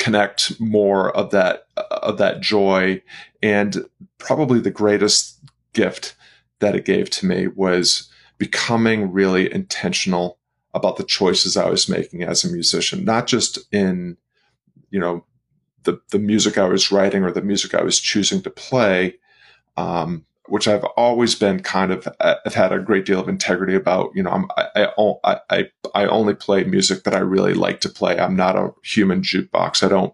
connect 0.04 0.60
more 0.60 1.16
of 1.16 1.32
that 1.32 1.68
of 1.78 2.18
that 2.18 2.42
joy. 2.42 3.02
And 3.42 3.86
probably 4.18 4.60
the 4.60 4.70
greatest 4.70 5.40
gift 5.72 6.16
that 6.60 6.76
it 6.76 6.84
gave 6.84 7.10
to 7.12 7.26
me 7.26 7.48
was 7.48 8.10
becoming 8.38 9.14
really 9.14 9.52
intentional 9.52 10.39
about 10.74 10.98
the 10.98 11.06
choices 11.06 11.56
I 11.56 11.70
was 11.70 11.88
making 11.88 12.22
as 12.24 12.44
a 12.44 12.52
musician, 12.52 13.06
not 13.06 13.28
just 13.28 13.60
in, 13.72 14.18
you 14.89 15.00
know, 15.00 15.24
the, 15.84 16.02
the 16.12 16.20
music 16.20 16.58
I 16.58 16.68
was 16.68 16.92
writing 16.92 17.24
or 17.24 17.32
the 17.32 17.42
music 17.42 17.74
I 17.74 17.84
was 17.84 18.00
choosing 18.00 18.42
to 18.42 18.50
play, 18.50 19.16
um, 19.78 20.26
which 20.47 20.67
I've 20.67 20.84
always 20.97 21.36
been 21.36 21.62
kind 21.62 21.91
of, 21.91 22.08
I've 22.19 22.53
had 22.53 22.73
a 22.73 22.79
great 22.79 23.06
deal 23.06 23.19
of 23.19 23.29
integrity 23.29 23.75
about, 23.75 24.12
you 24.13 24.23
know, 24.23 24.32
I'm, 24.32 24.45
I, 24.58 24.89
I, 24.97 25.39
I, 25.49 25.69
I 25.95 26.06
only 26.06 26.34
play 26.34 26.63
music 26.65 27.03
that 27.03 27.15
I 27.15 27.19
really 27.19 27.53
like 27.53 27.79
to 27.82 27.89
play. 27.89 28.19
I'm 28.19 28.36
not 28.36 28.58
a 28.58 28.73
human 28.84 29.21
jukebox. 29.21 29.84
I 29.84 29.88
don't, 29.88 30.13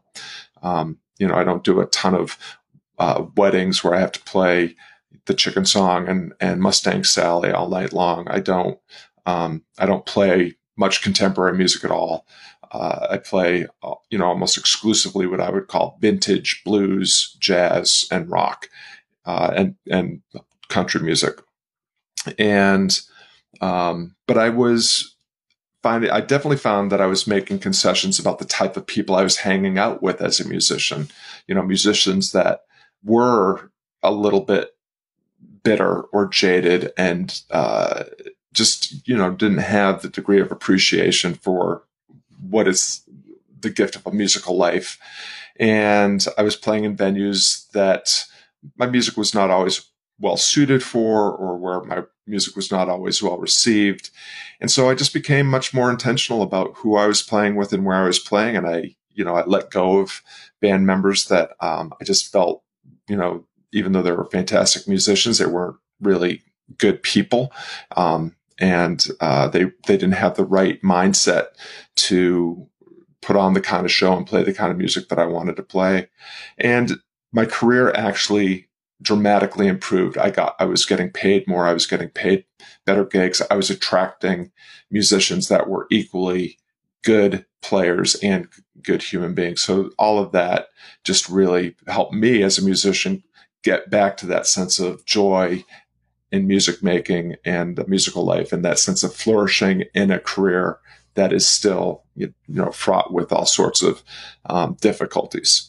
um, 0.61 0.99
you 1.17 1.27
know, 1.27 1.35
I 1.35 1.43
don't 1.43 1.63
do 1.63 1.79
a 1.79 1.87
ton 1.87 2.13
of, 2.13 2.37
uh, 2.99 3.25
weddings 3.35 3.83
where 3.83 3.95
I 3.95 3.99
have 3.99 4.11
to 4.13 4.23
play 4.23 4.75
the 5.25 5.33
chicken 5.33 5.65
song 5.65 6.07
and, 6.07 6.33
and 6.39 6.61
Mustang 6.61 7.03
Sally 7.03 7.51
all 7.51 7.69
night 7.69 7.93
long. 7.93 8.27
I 8.27 8.39
don't, 8.39 8.77
um, 9.25 9.63
I 9.79 9.85
don't 9.85 10.05
play 10.05 10.57
much 10.77 11.01
contemporary 11.01 11.57
music 11.57 11.83
at 11.83 11.91
all. 11.91 12.27
Uh, 12.71 13.07
I 13.09 13.17
play, 13.17 13.65
uh, 13.81 13.95
you 14.11 14.17
know, 14.19 14.25
almost 14.25 14.57
exclusively 14.57 15.25
what 15.25 15.41
I 15.41 15.49
would 15.49 15.67
call 15.67 15.97
vintage 15.99 16.61
blues, 16.63 17.35
jazz, 17.39 18.07
and 18.11 18.29
rock, 18.29 18.67
uh, 19.25 19.51
and 19.55 19.75
and 19.89 20.21
country 20.69 21.01
music. 21.01 21.39
And 22.37 22.99
um, 23.61 24.15
but 24.27 24.37
I 24.37 24.49
was 24.49 25.15
finding, 25.81 26.11
I 26.11 26.21
definitely 26.21 26.57
found 26.57 26.91
that 26.91 27.01
I 27.01 27.07
was 27.07 27.27
making 27.27 27.59
concessions 27.59 28.19
about 28.19 28.39
the 28.39 28.45
type 28.45 28.77
of 28.77 28.85
people 28.85 29.15
I 29.15 29.23
was 29.23 29.37
hanging 29.37 29.77
out 29.77 30.01
with 30.01 30.21
as 30.21 30.39
a 30.39 30.47
musician. 30.47 31.09
You 31.47 31.55
know, 31.55 31.63
musicians 31.63 32.31
that 32.31 32.61
were 33.03 33.71
a 34.03 34.11
little 34.11 34.41
bit 34.41 34.75
bitter 35.63 36.01
or 36.01 36.27
jaded 36.27 36.91
and 36.97 37.41
uh, 37.51 38.05
just 38.53 39.07
you 39.07 39.15
know 39.15 39.31
didn't 39.31 39.59
have 39.59 40.01
the 40.01 40.09
degree 40.09 40.41
of 40.41 40.51
appreciation 40.51 41.33
for 41.33 41.83
what 42.49 42.67
is 42.67 43.01
the 43.59 43.69
gift 43.69 43.95
of 43.95 44.05
a 44.07 44.11
musical 44.11 44.57
life. 44.57 44.97
And 45.59 46.25
I 46.37 46.43
was 46.43 46.55
playing 46.55 46.85
in 46.85 46.95
venues 46.95 47.69
that 47.71 48.25
my 48.77 48.87
music 48.87 49.17
was 49.17 49.33
not 49.33 49.49
always 49.49 49.89
well 50.19 50.37
suited 50.37 50.83
for, 50.83 51.31
or 51.31 51.57
where 51.57 51.81
my 51.83 52.03
music 52.27 52.55
was 52.55 52.71
not 52.71 52.89
always 52.89 53.23
well 53.23 53.37
received. 53.37 54.09
And 54.59 54.69
so 54.69 54.89
I 54.89 54.95
just 54.95 55.13
became 55.13 55.47
much 55.47 55.73
more 55.73 55.89
intentional 55.89 56.41
about 56.41 56.75
who 56.75 56.95
I 56.95 57.07
was 57.07 57.21
playing 57.21 57.55
with 57.55 57.73
and 57.73 57.85
where 57.85 57.95
I 57.95 58.07
was 58.07 58.19
playing. 58.19 58.55
And 58.57 58.67
I, 58.67 58.95
you 59.09 59.23
know, 59.23 59.35
I 59.35 59.45
let 59.45 59.71
go 59.71 59.99
of 59.99 60.21
band 60.61 60.85
members 60.85 61.25
that 61.25 61.51
um, 61.61 61.93
I 61.99 62.03
just 62.03 62.31
felt, 62.31 62.63
you 63.07 63.15
know, 63.15 63.45
even 63.71 63.91
though 63.91 64.01
they 64.01 64.11
were 64.11 64.25
fantastic 64.25 64.87
musicians, 64.87 65.37
they 65.37 65.45
weren't 65.45 65.77
really 66.01 66.41
good 66.77 67.01
people. 67.01 67.51
Um, 67.95 68.35
and 68.59 69.07
uh, 69.21 69.47
they 69.47 69.65
they 69.87 69.95
didn't 69.95 70.11
have 70.11 70.35
the 70.35 70.45
right 70.45 70.81
mindset 70.81 71.47
to 71.95 72.67
put 73.21 73.35
on 73.35 73.53
the 73.53 73.61
kind 73.61 73.85
of 73.85 73.91
show 73.91 74.15
and 74.15 74.27
play 74.27 74.43
the 74.43 74.53
kind 74.53 74.71
of 74.71 74.77
music 74.77 75.09
that 75.09 75.19
I 75.19 75.25
wanted 75.25 75.55
to 75.57 75.63
play. 75.63 76.09
And 76.57 76.99
my 77.31 77.45
career 77.45 77.91
actually 77.91 78.67
dramatically 79.01 79.67
improved. 79.67 80.17
I 80.17 80.29
got 80.29 80.55
I 80.59 80.65
was 80.65 80.85
getting 80.85 81.09
paid 81.09 81.47
more. 81.47 81.65
I 81.65 81.73
was 81.73 81.87
getting 81.87 82.09
paid 82.09 82.45
better 82.85 83.05
gigs. 83.05 83.41
I 83.49 83.55
was 83.55 83.69
attracting 83.69 84.51
musicians 84.91 85.47
that 85.47 85.69
were 85.69 85.87
equally 85.89 86.57
good 87.03 87.45
players 87.61 88.15
and 88.15 88.47
good 88.81 89.01
human 89.01 89.33
beings. 89.33 89.61
So 89.61 89.91
all 89.97 90.19
of 90.19 90.31
that 90.31 90.67
just 91.03 91.29
really 91.29 91.75
helped 91.87 92.13
me 92.13 92.43
as 92.43 92.57
a 92.57 92.65
musician 92.65 93.23
get 93.63 93.89
back 93.89 94.17
to 94.17 94.25
that 94.27 94.47
sense 94.47 94.79
of 94.79 95.05
joy 95.05 95.63
in 96.31 96.47
music 96.47 96.83
making 96.83 97.35
and 97.43 97.85
musical 97.87 98.23
life 98.23 98.53
and 98.53 98.63
that 98.63 98.79
sense 98.79 99.03
of 99.03 99.13
flourishing 99.13 99.83
in 99.93 100.11
a 100.11 100.19
career 100.19 100.79
that 101.15 101.33
is 101.33 101.47
still 101.47 102.03
you 102.15 102.33
know 102.47 102.71
fraught 102.71 103.11
with 103.11 103.33
all 103.33 103.45
sorts 103.45 103.81
of 103.81 104.03
um, 104.45 104.77
difficulties 104.79 105.68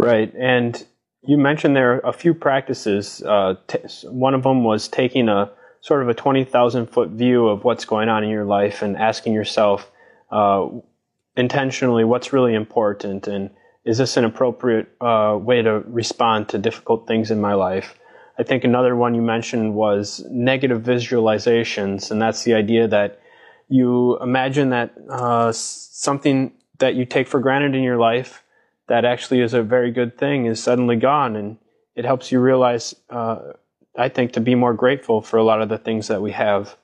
right. 0.00 0.32
And 0.34 0.84
you 1.22 1.36
mentioned 1.36 1.76
there 1.76 1.94
are 1.94 2.08
a 2.08 2.12
few 2.12 2.34
practices 2.34 3.22
uh, 3.22 3.54
t- 3.66 3.78
one 4.04 4.34
of 4.34 4.42
them 4.42 4.64
was 4.64 4.88
taking 4.88 5.28
a 5.28 5.50
sort 5.80 6.02
of 6.02 6.08
a 6.08 6.14
20,000 6.14 6.86
foot 6.86 7.10
view 7.10 7.48
of 7.48 7.64
what's 7.64 7.84
going 7.84 8.08
on 8.08 8.24
in 8.24 8.30
your 8.30 8.44
life 8.44 8.82
and 8.82 8.96
asking 8.96 9.32
yourself 9.32 9.90
uh, 10.30 10.68
intentionally 11.36 12.04
what's 12.04 12.32
really 12.32 12.54
important 12.54 13.26
and 13.26 13.50
is 13.84 13.98
this 13.98 14.16
an 14.16 14.24
appropriate 14.24 14.88
uh, 15.00 15.38
way 15.40 15.62
to 15.62 15.80
respond 15.86 16.48
to 16.50 16.58
difficult 16.58 17.06
things 17.06 17.30
in 17.30 17.40
my 17.40 17.54
life? 17.54 17.94
I 18.38 18.42
think 18.42 18.64
another 18.64 18.94
one 18.94 19.14
you 19.14 19.22
mentioned 19.22 19.74
was 19.74 20.24
negative 20.30 20.82
visualizations, 20.82 22.10
and 22.10 22.20
that's 22.20 22.44
the 22.44 22.54
idea 22.54 22.88
that 22.88 23.20
you 23.68 24.18
imagine 24.20 24.70
that 24.70 24.94
uh, 25.08 25.52
something 25.52 26.52
that 26.78 26.94
you 26.94 27.04
take 27.04 27.28
for 27.28 27.40
granted 27.40 27.74
in 27.74 27.82
your 27.82 27.98
life 27.98 28.42
that 28.90 29.04
actually 29.04 29.40
is 29.40 29.54
a 29.54 29.62
very 29.62 29.92
good 29.92 30.18
thing 30.18 30.46
is 30.46 30.60
suddenly 30.60 30.96
gone, 30.96 31.36
and 31.36 31.58
it 31.94 32.04
helps 32.04 32.32
you 32.32 32.40
realize, 32.40 32.92
uh, 33.08 33.38
I 33.96 34.08
think, 34.08 34.32
to 34.32 34.40
be 34.40 34.56
more 34.56 34.74
grateful 34.74 35.22
for 35.22 35.36
a 35.36 35.44
lot 35.44 35.62
of 35.62 35.68
the 35.68 35.78
things 35.78 36.08
that 36.08 36.20
we 36.20 36.32
have. 36.32 36.76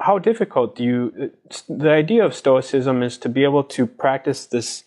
how 0.00 0.18
difficult 0.18 0.74
do 0.74 0.82
you? 0.82 1.30
The 1.68 1.90
idea 1.90 2.24
of 2.24 2.34
Stoicism 2.34 3.02
is 3.02 3.18
to 3.18 3.28
be 3.28 3.44
able 3.44 3.64
to 3.76 3.86
practice 3.86 4.46
this 4.46 4.84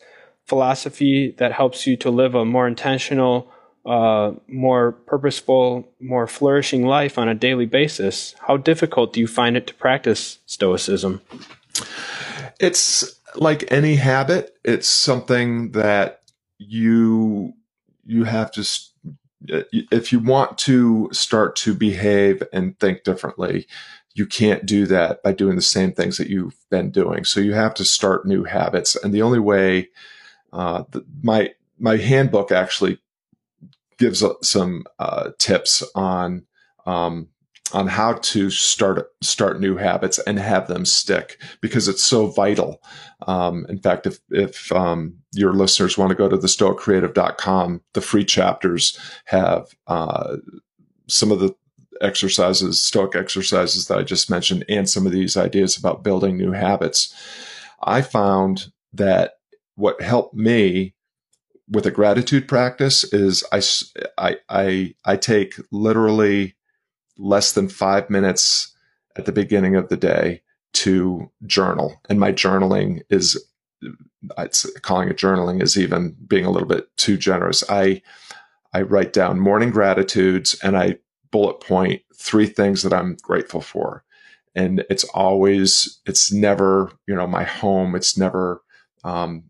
philosophy 0.48 1.36
that 1.38 1.52
helps 1.52 1.86
you 1.86 1.96
to 1.98 2.10
live 2.10 2.34
a 2.34 2.44
more 2.44 2.68
intentional, 2.68 3.48
uh, 3.86 4.32
more 4.48 4.94
purposeful, 5.12 5.88
more 6.00 6.26
flourishing 6.26 6.84
life 6.98 7.20
on 7.20 7.30
a 7.30 7.36
daily 7.36 7.68
basis. 7.68 8.34
How 8.48 8.58
difficult 8.58 9.14
do 9.14 9.20
you 9.20 9.28
find 9.28 9.56
it 9.56 9.68
to 9.68 9.76
practice 9.76 10.40
Stoicism? 10.48 11.22
It's 12.60 13.20
like 13.36 13.72
any 13.72 13.98
habit. 13.98 14.58
It's 14.64 14.88
something 14.88 15.74
that 15.74 16.25
you 16.58 17.54
you 18.06 18.24
have 18.24 18.52
to 18.52 18.68
if 19.48 20.12
you 20.12 20.20
want 20.20 20.58
to 20.58 21.10
start 21.12 21.56
to 21.56 21.74
behave 21.74 22.42
and 22.54 22.80
think 22.80 23.04
differently 23.04 23.68
you 24.16 24.26
can't 24.26 24.66
do 24.66 24.86
that 24.88 25.22
by 25.22 25.34
doing 25.34 25.58
the 25.58 25.62
same 25.62 25.92
things 25.92 26.18
that 26.18 26.30
you've 26.30 26.56
been 26.72 26.90
doing. 26.90 27.26
So 27.26 27.42
you 27.42 27.54
have 27.54 27.74
to 27.76 27.86
start 27.86 28.26
new 28.26 28.46
habits. 28.46 28.96
And 28.96 29.14
the 29.14 29.22
only 29.22 29.40
way 29.40 29.90
uh, 30.54 30.86
my 31.22 31.54
my 31.78 31.98
handbook 31.98 32.52
actually 32.52 33.00
gives 33.98 34.24
some 34.42 34.86
uh, 35.00 35.32
tips 35.38 35.84
on 35.94 36.46
um, 36.86 37.28
on 37.74 37.88
how 37.88 38.14
to 38.14 38.50
start 38.50 39.12
start 39.22 39.60
new 39.60 39.76
habits 39.76 40.20
and 40.20 40.38
have 40.40 40.68
them 40.68 40.86
stick 40.86 41.42
because 41.62 41.88
it's 41.88 42.04
so 42.04 42.28
vital. 42.28 42.82
Um, 43.28 43.66
in 43.70 43.80
fact, 43.80 44.06
if 44.06 44.20
if 44.30 44.72
um, 44.72 45.18
your 45.34 45.54
listeners 45.54 45.98
want 45.98 46.10
to 46.10 46.16
go 46.16 46.30
to 46.30 46.38
the 46.38 46.48
stoiccreative.com, 46.48 47.82
the 47.94 48.02
free 48.02 48.26
chapters 48.26 48.98
have 49.26 49.68
uh, 49.88 50.38
some 51.08 51.32
of 51.32 51.40
the 51.40 51.56
exercises, 52.02 52.82
stoic 52.82 53.16
exercises 53.16 53.88
that 53.88 53.98
I 53.98 54.04
just 54.04 54.30
mentioned, 54.30 54.66
and 54.70 54.90
some 54.90 55.06
of 55.06 55.12
these 55.12 55.36
ideas 55.36 55.78
about 55.78 56.04
building 56.04 56.38
new 56.38 56.52
habits. 56.52 57.14
I 57.82 58.02
found 58.02 58.72
that 58.94 59.34
what 59.76 60.02
helped 60.02 60.36
me 60.36 60.94
with 61.70 61.86
a 61.86 61.92
gratitude 61.92 62.48
practice 62.48 63.04
is 63.06 63.44
I, 63.52 63.62
I, 64.18 64.38
I, 64.50 64.96
I 65.04 65.18
take 65.18 65.56
literally 65.72 66.56
less 67.18 67.54
than 67.54 67.70
five 67.70 68.10
minutes 68.10 68.76
at 69.16 69.26
the 69.26 69.32
beginning 69.32 69.76
of 69.76 69.90
the 69.90 69.98
day 69.98 70.42
to 70.74 71.32
journal. 71.46 72.02
And 72.10 72.20
my 72.20 72.34
journaling 72.34 73.02
is, 73.10 73.42
it's, 74.38 74.70
calling 74.82 75.10
it 75.10 75.18
journaling 75.18 75.62
is 75.62 75.78
even 75.78 76.16
being 76.28 76.46
a 76.46 76.52
little 76.52 76.68
bit 76.68 76.96
too 76.98 77.18
generous. 77.18 77.64
I, 77.70 78.02
I 78.74 78.82
write 78.82 79.14
down 79.14 79.40
morning 79.40 79.72
gratitudes 79.72 80.60
and 80.62 80.78
I 80.78 80.98
bullet 81.32 81.62
point 81.62 82.02
three 82.14 82.48
things 82.48 82.84
that 82.84 82.94
I'm 82.94 83.16
grateful 83.22 83.62
for. 83.62 84.04
And 84.54 84.86
it's 84.90 85.04
always, 85.06 86.00
it's 86.06 86.32
never, 86.32 86.92
you 87.08 87.16
know, 87.16 87.28
my 87.28 87.44
home. 87.44 87.96
It's 87.96 88.18
never, 88.18 88.62
um, 89.04 89.44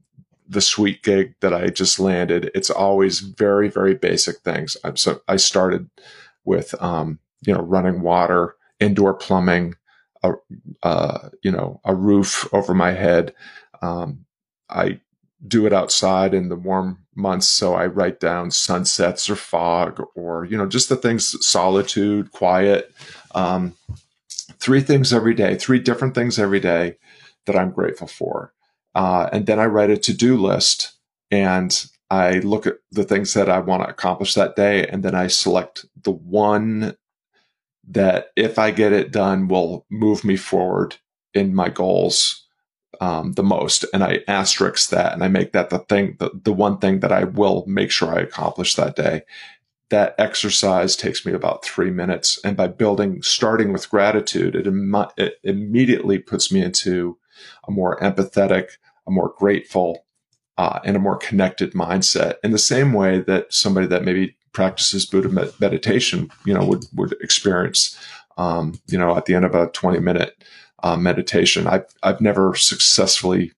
the 0.47 0.61
sweet 0.61 1.01
gig 1.01 1.33
that 1.41 1.53
I 1.53 1.69
just 1.69 1.99
landed. 1.99 2.51
It's 2.53 2.69
always 2.69 3.19
very, 3.19 3.67
very 3.67 3.95
basic 3.95 4.37
things. 4.41 4.77
I'm 4.83 4.95
so 4.95 5.21
I 5.27 5.37
started 5.37 5.89
with, 6.43 6.79
um, 6.81 7.17
you 7.45 7.53
know, 7.53 7.61
running 7.61 8.01
water, 8.01 8.55
indoor 8.79 9.13
plumbing, 9.13 9.75
a, 10.23 10.33
uh, 10.83 11.29
you 11.43 11.51
know, 11.51 11.79
a 11.85 11.95
roof 11.95 12.47
over 12.53 12.73
my 12.73 12.91
head. 12.91 13.33
Um, 13.81 14.25
I 14.69 14.99
do 15.47 15.65
it 15.65 15.73
outside 15.73 16.33
in 16.33 16.49
the 16.49 16.55
warm 16.55 17.05
months. 17.15 17.47
So 17.47 17.75
I 17.75 17.85
write 17.85 18.19
down 18.19 18.51
sunsets 18.51 19.29
or 19.29 19.35
fog 19.35 20.01
or, 20.15 20.45
you 20.45 20.57
know, 20.57 20.65
just 20.65 20.89
the 20.89 20.95
things, 20.95 21.45
solitude, 21.45 22.31
quiet. 22.31 22.93
Um, 23.33 23.75
three 24.59 24.81
things 24.81 25.13
every 25.13 25.33
day, 25.33 25.55
three 25.55 25.79
different 25.79 26.15
things 26.15 26.39
every 26.39 26.59
day 26.59 26.97
that 27.45 27.55
I'm 27.55 27.71
grateful 27.71 28.07
for. 28.07 28.53
Uh, 28.95 29.29
and 29.31 29.45
then 29.45 29.59
I 29.59 29.65
write 29.65 29.89
a 29.89 29.97
to 29.97 30.13
do 30.13 30.37
list 30.37 30.93
and 31.29 31.85
I 32.09 32.39
look 32.39 32.65
at 32.65 32.77
the 32.91 33.03
things 33.03 33.33
that 33.33 33.49
I 33.49 33.59
want 33.59 33.83
to 33.83 33.89
accomplish 33.89 34.33
that 34.35 34.55
day. 34.55 34.87
And 34.87 35.03
then 35.03 35.15
I 35.15 35.27
select 35.27 35.85
the 36.01 36.11
one 36.11 36.95
that 37.89 38.31
if 38.35 38.57
I 38.57 38.71
get 38.71 38.93
it 38.93 39.11
done 39.11 39.47
will 39.47 39.85
move 39.89 40.23
me 40.23 40.35
forward 40.37 40.97
in 41.33 41.53
my 41.53 41.69
goals 41.69 42.45
um, 43.01 43.33
the 43.33 43.43
most. 43.43 43.85
And 43.93 44.03
I 44.03 44.21
asterisk 44.27 44.89
that 44.89 45.13
and 45.13 45.23
I 45.23 45.27
make 45.27 45.51
that 45.51 45.69
the 45.69 45.79
thing, 45.79 46.15
the, 46.19 46.31
the 46.43 46.53
one 46.53 46.77
thing 46.77 47.01
that 47.01 47.11
I 47.11 47.25
will 47.25 47.63
make 47.67 47.91
sure 47.91 48.13
I 48.13 48.21
accomplish 48.21 48.75
that 48.75 48.95
day. 48.95 49.23
That 49.89 50.15
exercise 50.17 50.95
takes 50.95 51.25
me 51.25 51.33
about 51.33 51.63
three 51.63 51.91
minutes. 51.91 52.39
And 52.43 52.57
by 52.57 52.67
building, 52.67 53.21
starting 53.21 53.71
with 53.71 53.89
gratitude, 53.89 54.55
it, 54.55 54.65
Im- 54.65 54.95
it 55.15 55.35
immediately 55.43 56.17
puts 56.17 56.51
me 56.51 56.61
into 56.63 57.19
a 57.67 57.71
more 57.71 57.99
empathetic, 57.99 58.69
a 59.05 59.11
more 59.11 59.33
grateful, 59.37 60.05
uh, 60.57 60.79
and 60.83 60.95
a 60.95 60.99
more 60.99 61.17
connected 61.17 61.73
mindset 61.73 62.35
in 62.43 62.51
the 62.51 62.57
same 62.57 62.93
way 62.93 63.19
that 63.19 63.53
somebody 63.53 63.85
that 63.87 64.03
maybe 64.03 64.37
practices 64.55 65.05
Buddha 65.05 65.29
med- 65.29 65.53
meditation, 65.59 66.31
you 66.45 66.53
know, 66.53 66.65
would, 66.65 66.85
would 66.95 67.11
experience, 67.21 67.95
um, 68.37 68.79
you 68.87 68.97
know, 68.97 69.15
at 69.15 69.25
the 69.25 69.35
end 69.35 69.45
of 69.45 69.53
a 69.53 69.67
20 69.67 69.99
minute 69.99 70.43
uh, 70.81 70.95
meditation. 70.95 71.67
I've, 71.67 71.85
I've 72.01 72.21
never 72.21 72.55
successfully, 72.55 73.51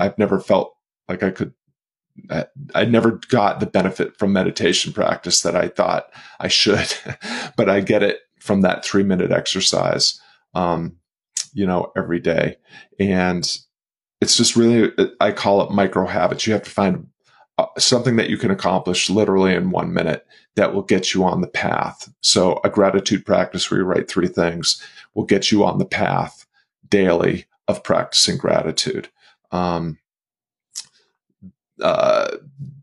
I've 0.00 0.16
never 0.16 0.40
felt 0.40 0.74
like 1.08 1.22
I 1.22 1.30
could, 1.30 1.52
I, 2.30 2.46
I 2.74 2.84
never 2.84 3.20
got 3.28 3.60
the 3.60 3.66
benefit 3.66 4.18
from 4.18 4.32
meditation 4.32 4.92
practice 4.92 5.42
that 5.42 5.56
I 5.56 5.68
thought 5.68 6.06
I 6.40 6.48
should, 6.48 6.94
but 7.56 7.68
I 7.68 7.80
get 7.80 8.02
it 8.02 8.20
from 8.40 8.62
that 8.62 8.84
three 8.84 9.02
minute 9.02 9.30
exercise, 9.30 10.20
um, 10.54 10.96
you 11.52 11.66
know, 11.66 11.92
every 11.96 12.20
day. 12.20 12.56
And 12.98 13.44
it's 14.20 14.36
just 14.36 14.56
really, 14.56 14.92
I 15.20 15.32
call 15.32 15.62
it 15.62 15.72
micro 15.72 16.06
habits. 16.06 16.46
You 16.46 16.52
have 16.52 16.62
to 16.62 16.70
find 16.70 17.08
uh, 17.58 17.66
something 17.78 18.16
that 18.16 18.30
you 18.30 18.36
can 18.36 18.50
accomplish 18.50 19.10
literally 19.10 19.54
in 19.54 19.70
one 19.70 19.92
minute 19.92 20.26
that 20.56 20.74
will 20.74 20.82
get 20.82 21.14
you 21.14 21.24
on 21.24 21.40
the 21.40 21.46
path. 21.46 22.12
So 22.20 22.60
a 22.64 22.70
gratitude 22.70 23.24
practice 23.24 23.70
where 23.70 23.80
you 23.80 23.86
write 23.86 24.08
three 24.08 24.28
things 24.28 24.82
will 25.14 25.24
get 25.24 25.52
you 25.52 25.64
on 25.64 25.78
the 25.78 25.84
path 25.84 26.46
daily 26.88 27.46
of 27.68 27.82
practicing 27.82 28.38
gratitude. 28.38 29.08
Um, 29.50 29.98
uh, 31.80 32.36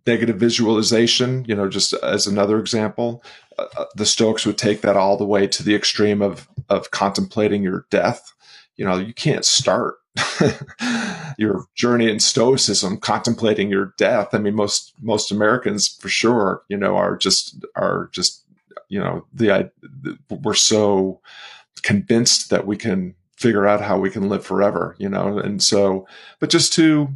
negative 0.05 0.37
visualization, 0.37 1.45
you 1.47 1.55
know, 1.55 1.69
just 1.69 1.93
as 1.93 2.27
another 2.27 2.59
example, 2.59 3.23
uh, 3.57 3.65
uh 3.77 3.85
the 3.95 4.05
Stoics 4.05 4.45
would 4.45 4.57
take 4.57 4.81
that 4.81 4.97
all 4.97 5.17
the 5.17 5.25
way 5.25 5.47
to 5.47 5.63
the 5.63 5.75
extreme 5.75 6.21
of 6.21 6.47
of 6.69 6.91
contemplating 6.91 7.63
your 7.63 7.85
death. 7.89 8.33
You 8.75 8.85
know, 8.85 8.97
you 8.97 9.13
can't 9.13 9.45
start 9.45 9.98
your 11.37 11.65
journey 11.75 12.09
in 12.09 12.19
stoicism 12.19 12.97
contemplating 12.97 13.69
your 13.69 13.93
death. 13.97 14.33
I 14.33 14.39
mean 14.39 14.55
most 14.55 14.93
most 15.01 15.31
americans 15.31 15.87
for 15.87 16.09
sure 16.09 16.63
you 16.69 16.77
know 16.77 16.95
are 16.95 17.17
just 17.17 17.63
are 17.75 18.09
just 18.11 18.43
you 18.89 18.99
know 18.99 19.25
the, 19.33 19.71
we're 20.29 20.53
so 20.53 21.21
convinced 21.81 22.49
that 22.49 22.67
we 22.67 22.75
can 22.75 23.15
figure 23.37 23.65
out 23.65 23.81
how 23.81 23.97
we 23.97 24.09
can 24.09 24.27
live 24.27 24.45
forever 24.45 24.95
you 24.99 25.09
know? 25.09 25.37
And 25.37 25.61
so 25.63 26.07
but 26.39 26.49
just 26.49 26.73
to 26.73 27.09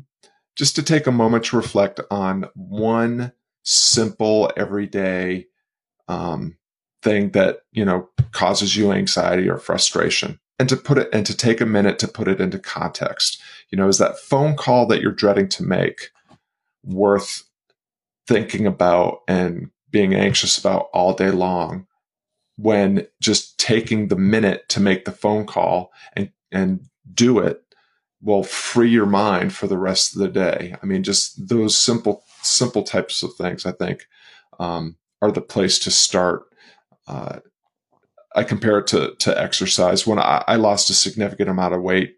just 0.55 0.75
to 0.75 0.83
take 0.83 1.07
a 1.07 1.11
moment 1.11 1.45
to 1.45 1.57
reflect 1.57 1.99
on 2.11 2.45
one 2.55 3.31
simple 3.63 4.51
everyday 4.55 5.47
um, 6.07 6.57
thing 7.01 7.31
that 7.31 7.59
you 7.71 7.83
know 7.83 8.09
causes 8.31 8.75
you 8.75 8.91
anxiety 8.91 9.49
or 9.49 9.57
frustration 9.57 10.39
and 10.59 10.69
to 10.69 10.77
put 10.77 10.97
it 10.97 11.09
and 11.11 11.25
to 11.25 11.35
take 11.35 11.61
a 11.61 11.65
minute 11.65 11.99
to 11.99 12.07
put 12.07 12.27
it 12.27 12.39
into 12.39 12.59
context. 12.59 13.41
You 13.69 13.77
know, 13.77 13.87
is 13.87 13.97
that 13.97 14.19
phone 14.19 14.55
call 14.55 14.85
that 14.87 15.01
you're 15.01 15.11
dreading 15.11 15.49
to 15.49 15.63
make 15.63 16.11
worth 16.83 17.43
thinking 18.27 18.65
about 18.65 19.19
and 19.27 19.71
being 19.89 20.13
anxious 20.13 20.57
about 20.57 20.89
all 20.93 21.13
day 21.13 21.31
long 21.31 21.87
when 22.57 23.07
just 23.21 23.57
taking 23.59 24.07
the 24.07 24.15
minute 24.15 24.67
to 24.69 24.79
make 24.79 25.05
the 25.05 25.11
phone 25.11 25.45
call 25.45 25.91
and 26.15 26.31
and 26.51 26.87
do 27.13 27.39
it 27.39 27.63
will 28.21 28.43
free 28.43 28.89
your 28.89 29.05
mind 29.05 29.53
for 29.53 29.67
the 29.67 29.77
rest 29.77 30.15
of 30.15 30.21
the 30.21 30.29
day. 30.29 30.75
I 30.81 30.85
mean, 30.85 31.03
just 31.03 31.47
those 31.47 31.75
simple 31.75 32.23
simple 32.41 32.83
types 32.83 33.23
of 33.23 33.33
things 33.35 33.65
I 33.65 33.71
think 33.71 34.07
um, 34.59 34.97
are 35.21 35.31
the 35.31 35.41
place 35.41 35.79
to 35.79 35.91
start 35.91 36.43
uh, 37.07 37.39
I 38.35 38.43
compare 38.43 38.79
it 38.79 38.87
to 38.87 39.15
to 39.19 39.41
exercise. 39.41 40.07
When 40.07 40.19
I, 40.19 40.43
I 40.47 40.55
lost 40.55 40.89
a 40.89 40.93
significant 40.93 41.49
amount 41.49 41.73
of 41.73 41.81
weight 41.81 42.15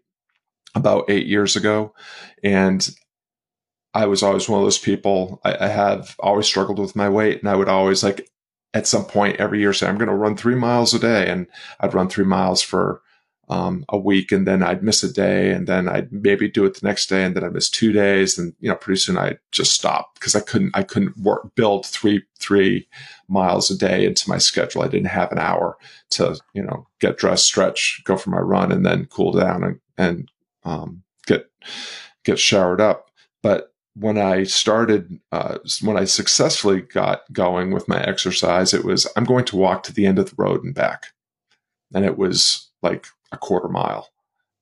about 0.74 1.08
eight 1.08 1.26
years 1.26 1.56
ago, 1.56 1.94
and 2.42 2.88
I 3.94 4.06
was 4.06 4.22
always 4.22 4.48
one 4.48 4.60
of 4.60 4.66
those 4.66 4.78
people. 4.78 5.40
I, 5.44 5.66
I 5.66 5.68
have 5.68 6.16
always 6.20 6.46
struggled 6.46 6.78
with 6.78 6.96
my 6.96 7.08
weight, 7.08 7.40
and 7.40 7.48
I 7.48 7.56
would 7.56 7.68
always 7.68 8.02
like 8.02 8.30
at 8.74 8.86
some 8.86 9.04
point 9.04 9.36
every 9.36 9.60
year 9.60 9.72
say, 9.72 9.86
"I'm 9.86 9.98
going 9.98 10.08
to 10.08 10.14
run 10.14 10.36
three 10.36 10.54
miles 10.54 10.94
a 10.94 10.98
day," 10.98 11.28
and 11.28 11.46
I'd 11.80 11.94
run 11.94 12.08
three 12.08 12.26
miles 12.26 12.62
for 12.62 13.02
um, 13.48 13.84
a 13.88 13.98
week 13.98 14.32
and 14.32 14.46
then 14.46 14.62
I'd 14.62 14.82
miss 14.82 15.04
a 15.04 15.12
day 15.12 15.52
and 15.52 15.66
then 15.66 15.88
I'd 15.88 16.12
maybe 16.12 16.48
do 16.48 16.64
it 16.64 16.74
the 16.80 16.86
next 16.86 17.06
day 17.06 17.22
and 17.22 17.34
then 17.34 17.44
I'd 17.44 17.52
miss 17.52 17.70
two 17.70 17.92
days 17.92 18.38
and 18.38 18.54
you 18.58 18.68
know 18.68 18.74
pretty 18.74 19.00
soon 19.00 19.16
I 19.16 19.38
just 19.52 19.72
stopped 19.72 20.18
because 20.18 20.34
I 20.34 20.40
couldn't 20.40 20.72
I 20.74 20.82
couldn't 20.82 21.16
work 21.18 21.54
build 21.54 21.86
three 21.86 22.24
three 22.40 22.88
miles 23.28 23.70
a 23.70 23.76
day 23.76 24.04
into 24.04 24.28
my 24.28 24.38
schedule. 24.38 24.82
I 24.82 24.88
didn't 24.88 25.06
have 25.06 25.30
an 25.30 25.38
hour 25.38 25.76
to 26.10 26.38
you 26.54 26.62
know 26.62 26.88
get 27.00 27.18
dressed, 27.18 27.44
stretch, 27.44 28.02
go 28.04 28.16
for 28.16 28.30
my 28.30 28.40
run, 28.40 28.72
and 28.72 28.84
then 28.84 29.06
cool 29.06 29.32
down 29.32 29.62
and 29.62 29.80
and 29.96 30.30
um, 30.64 31.02
get 31.26 31.48
get 32.24 32.38
showered 32.38 32.80
up. 32.80 33.10
But 33.42 33.72
when 33.94 34.18
I 34.18 34.42
started, 34.42 35.20
uh, 35.32 35.58
when 35.80 35.96
I 35.96 36.04
successfully 36.04 36.82
got 36.82 37.32
going 37.32 37.70
with 37.70 37.88
my 37.88 38.02
exercise, 38.02 38.74
it 38.74 38.84
was 38.84 39.06
I'm 39.16 39.24
going 39.24 39.44
to 39.46 39.56
walk 39.56 39.84
to 39.84 39.92
the 39.92 40.04
end 40.04 40.18
of 40.18 40.30
the 40.30 40.36
road 40.36 40.64
and 40.64 40.74
back, 40.74 41.06
and 41.94 42.04
it 42.04 42.18
was 42.18 42.70
like 42.82 43.06
a 43.32 43.38
quarter 43.38 43.68
mile. 43.68 44.08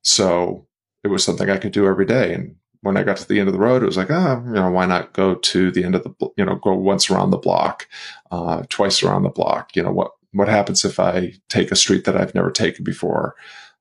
So 0.02 0.66
it 1.02 1.08
was 1.08 1.24
something 1.24 1.50
I 1.50 1.58
could 1.58 1.72
do 1.72 1.86
every 1.86 2.06
day. 2.06 2.34
And 2.34 2.56
when 2.80 2.96
I 2.96 3.02
got 3.02 3.16
to 3.18 3.28
the 3.28 3.38
end 3.40 3.48
of 3.48 3.54
the 3.54 3.60
road, 3.60 3.82
it 3.82 3.86
was 3.86 3.96
like, 3.96 4.10
ah, 4.10 4.42
you 4.44 4.52
know, 4.52 4.70
why 4.70 4.86
not 4.86 5.12
go 5.12 5.34
to 5.34 5.70
the 5.70 5.84
end 5.84 5.94
of 5.94 6.02
the, 6.02 6.28
you 6.36 6.44
know, 6.44 6.56
go 6.56 6.74
once 6.74 7.10
around 7.10 7.30
the 7.30 7.38
block, 7.38 7.88
uh, 8.30 8.62
twice 8.68 9.02
around 9.02 9.22
the 9.22 9.30
block. 9.30 9.74
You 9.74 9.82
know 9.82 9.92
what 9.92 10.12
what 10.32 10.48
happens 10.48 10.84
if 10.84 10.98
I 10.98 11.34
take 11.48 11.70
a 11.70 11.76
street 11.76 12.04
that 12.04 12.16
I've 12.16 12.34
never 12.34 12.50
taken 12.50 12.84
before? 12.84 13.36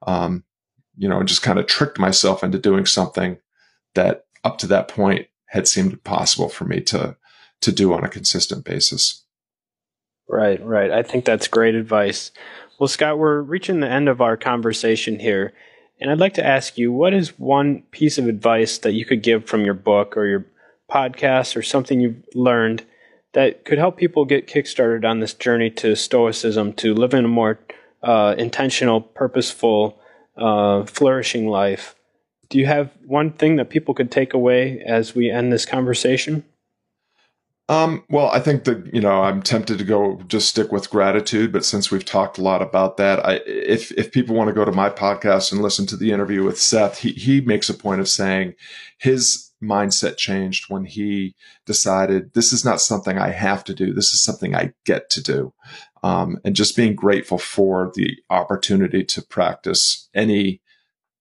Um, 0.06 0.44
you 0.96 1.10
know, 1.10 1.24
just 1.24 1.42
kind 1.42 1.60
of 1.60 1.66
tricked 1.66 1.98
myself 1.98 2.44
into 2.44 2.60
doing 2.60 2.86
something 2.86 3.38
that 3.96 4.26
up 4.44 4.58
to 4.60 4.68
that 4.68 4.88
point 4.88 5.28
had 5.48 5.68
seemed 5.68 5.94
impossible 5.94 6.50
for 6.50 6.66
me 6.66 6.82
to 6.82 7.18
to 7.62 7.72
do 7.72 7.94
on 7.94 8.04
a 8.04 8.10
consistent 8.10 8.66
basis. 8.66 9.24
Right, 10.30 10.64
right. 10.64 10.92
I 10.92 11.04
think 11.04 11.26
that's 11.26 11.48
great 11.48 11.76
advice. 11.76 12.32
Well, 12.80 12.88
Scott, 12.88 13.20
we're 13.20 13.42
reaching 13.42 13.80
the 13.80 13.90
end 13.90 14.10
of 14.10 14.20
our 14.20 14.36
conversation 14.36 15.20
here, 15.20 15.54
and 16.02 16.10
I'd 16.10 16.20
like 16.20 16.34
to 16.36 16.46
ask 16.46 16.78
you 16.78 16.92
what 16.92 17.14
is 17.14 17.38
one 17.40 17.84
piece 17.92 18.18
of 18.18 18.28
advice 18.28 18.80
that 18.80 18.94
you 18.94 19.06
could 19.06 19.22
give 19.22 19.46
from 19.46 19.64
your 19.64 19.76
book 19.76 20.18
or 20.18 20.26
your 20.26 20.46
podcast 20.90 21.56
or 21.56 21.62
something 21.62 22.00
you've 22.00 22.24
learned 22.34 22.84
that 23.34 23.64
could 23.64 23.78
help 23.78 23.98
people 23.98 24.26
get 24.26 24.48
kickstarted 24.48 25.06
on 25.08 25.20
this 25.20 25.34
journey 25.34 25.70
to 25.70 25.96
Stoicism, 25.96 26.74
to 26.74 26.94
living 26.94 27.26
a 27.26 27.28
more 27.28 27.60
uh, 28.02 28.36
intentional, 28.38 29.02
purposeful, 29.02 30.00
uh, 30.36 30.84
flourishing 30.86 31.48
life? 31.48 31.96
Do 32.50 32.58
you 32.58 32.66
have 32.66 32.92
one 33.06 33.32
thing 33.32 33.56
that 33.58 33.70
people 33.70 33.94
could 33.94 34.12
take 34.12 34.34
away 34.34 34.82
as 34.86 35.16
we 35.16 35.30
end 35.30 35.52
this 35.52 35.66
conversation? 35.66 36.44
Um, 37.70 38.04
well, 38.10 38.28
I 38.28 38.40
think 38.40 38.66
that 38.66 38.94
you 38.94 39.00
know 39.00 39.22
I'm 39.24 39.42
tempted 39.42 39.78
to 39.78 39.86
go 39.86 40.22
just 40.28 40.50
stick 40.50 40.72
with 40.72 40.90
gratitude, 40.90 41.54
but 41.54 41.64
since 41.64 41.90
we've 41.90 42.04
talked 42.04 42.38
a 42.38 42.44
lot 42.44 42.62
about 42.62 42.98
that, 42.98 43.26
I 43.26 43.36
if 43.46 43.92
if 43.94 44.12
people 44.12 44.36
want 44.36 44.50
to 44.50 44.54
go 44.54 44.66
to 44.66 44.72
my 44.72 44.90
podcast 44.90 45.52
and 45.52 45.62
listen 45.62 45.86
to 45.88 45.98
the 45.98 46.12
interview 46.12 46.44
with 46.44 46.60
Seth, 46.60 47.00
he 47.00 47.12
he 47.12 47.40
makes 47.40 47.70
a 47.70 47.74
point 47.74 48.02
of 48.02 48.10
saying 48.10 48.56
his 48.98 49.52
mindset 49.64 50.18
changed 50.18 50.66
when 50.70 50.84
he 50.84 51.36
decided 51.66 52.34
this 52.34 52.52
is 52.52 52.66
not 52.66 52.82
something 52.82 53.18
I 53.18 53.30
have 53.30 53.64
to 53.64 53.74
do. 53.74 53.94
This 53.94 54.14
is 54.14 54.22
something 54.22 54.54
I 54.54 54.74
get 54.86 55.10
to 55.12 55.24
do. 55.24 55.54
Um, 56.04 56.40
and 56.44 56.58
just 56.58 56.76
being 56.76 56.96
grateful 56.96 57.38
for 57.38 57.94
the 57.96 58.18
opportunity 58.30 59.06
to 59.06 59.22
practice 59.22 60.10
any 60.14 60.62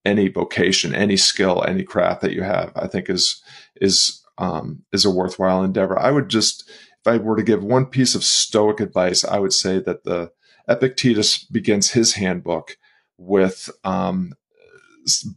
any 0.05 0.27
vocation, 0.29 0.93
any 0.93 1.17
skill, 1.17 1.65
any 1.67 1.85
craft 1.85 2.23
that 2.23 2.33
you 2.33 2.43
have, 2.43 2.73
I 2.75 2.89
think 2.89 3.09
is 3.09 3.41
is 3.81 4.22
um, 4.39 4.83
is 4.93 5.05
a 5.05 5.11
worthwhile 5.11 5.63
endeavor. 5.63 5.99
I 5.99 6.11
would 6.11 6.29
just, 6.29 6.69
if 6.69 7.07
I 7.07 7.17
were 7.19 7.37
to 7.37 7.43
give 7.43 7.63
one 7.63 7.87
piece 7.87 8.15
of 8.15 8.25
Stoic 8.25 8.81
advice, 8.81 9.25
I 9.25 9.39
would 9.39 9.53
say 9.53 9.79
that 9.81 10.05
the 10.05 10.31
Epictetus 10.69 11.45
begins 11.45 11.91
his 11.91 12.15
handbook 12.15 12.77
with 13.19 13.71
um, 13.85 14.33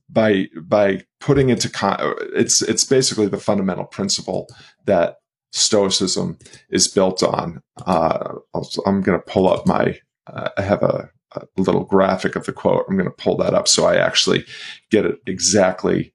by 0.10 0.48
by 0.62 1.04
putting 1.20 1.50
into 1.50 1.70
con- 1.70 2.00
it's 2.36 2.62
it's 2.62 2.84
basically 2.84 3.28
the 3.28 3.38
fundamental 3.38 3.86
principle 3.86 4.48
that 4.86 5.18
Stoicism 5.52 6.38
is 6.70 6.88
built 6.88 7.24
on. 7.24 7.62
Uh, 7.86 8.36
i 8.54 8.60
am 8.90 9.02
going 9.02 9.20
to 9.20 9.26
pull 9.26 9.48
up 9.48 9.66
my. 9.66 9.98
Uh, 10.28 10.50
I 10.58 10.62
have 10.62 10.84
a, 10.84 11.10
a, 11.34 11.46
little 11.58 11.86
graphic 11.86 12.36
of 12.36 12.46
the 12.46 12.52
quote. 12.52 12.86
I'm 12.90 12.98
going 12.98 13.10
to 13.10 13.16
pull 13.16 13.38
that 13.38 13.54
up 13.54 13.68
so 13.68 13.86
I 13.86 13.96
actually 13.96 14.44
get 14.92 15.06
it 15.06 15.20
exactly 15.26 16.14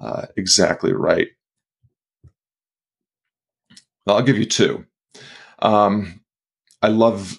uh, 0.00 0.26
exactly 0.36 0.92
right. 0.92 1.28
I'll 4.06 4.22
give 4.22 4.38
you 4.38 4.46
two. 4.46 4.84
Um, 5.60 6.20
I 6.80 6.88
love 6.88 7.38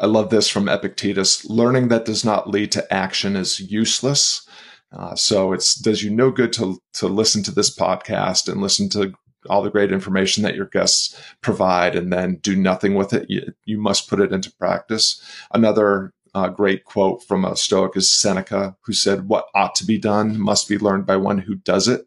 I 0.00 0.06
love 0.06 0.30
this 0.30 0.48
from 0.48 0.68
Epictetus. 0.68 1.44
Learning 1.44 1.88
that 1.88 2.06
does 2.06 2.24
not 2.24 2.48
lead 2.48 2.72
to 2.72 2.92
action 2.92 3.36
is 3.36 3.60
useless. 3.60 4.48
Uh, 4.92 5.14
so 5.14 5.52
it's 5.52 5.74
does 5.74 6.02
you 6.02 6.10
no 6.10 6.30
good 6.30 6.52
to 6.54 6.78
to 6.94 7.06
listen 7.06 7.42
to 7.44 7.50
this 7.52 7.74
podcast 7.74 8.50
and 8.50 8.60
listen 8.60 8.88
to 8.90 9.12
all 9.48 9.62
the 9.62 9.70
great 9.70 9.92
information 9.92 10.42
that 10.42 10.54
your 10.54 10.66
guests 10.66 11.18
provide 11.40 11.96
and 11.96 12.12
then 12.12 12.36
do 12.42 12.54
nothing 12.54 12.94
with 12.94 13.12
it. 13.14 13.26
You, 13.28 13.52
you 13.64 13.78
must 13.78 14.08
put 14.08 14.20
it 14.20 14.32
into 14.32 14.52
practice. 14.58 15.22
Another 15.52 16.12
uh, 16.34 16.48
great 16.48 16.84
quote 16.84 17.24
from 17.24 17.44
a 17.44 17.56
Stoic 17.56 17.96
is 17.96 18.10
Seneca, 18.10 18.76
who 18.82 18.92
said, 18.92 19.28
What 19.28 19.46
ought 19.54 19.74
to 19.76 19.86
be 19.86 19.98
done 19.98 20.40
must 20.40 20.68
be 20.68 20.78
learned 20.78 21.06
by 21.06 21.16
one 21.16 21.38
who 21.38 21.54
does 21.54 21.88
it. 21.88 22.06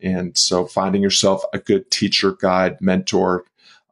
And 0.00 0.36
so 0.36 0.66
finding 0.66 1.02
yourself 1.02 1.42
a 1.52 1.58
good 1.58 1.90
teacher, 1.90 2.32
guide, 2.32 2.80
mentor, 2.80 3.44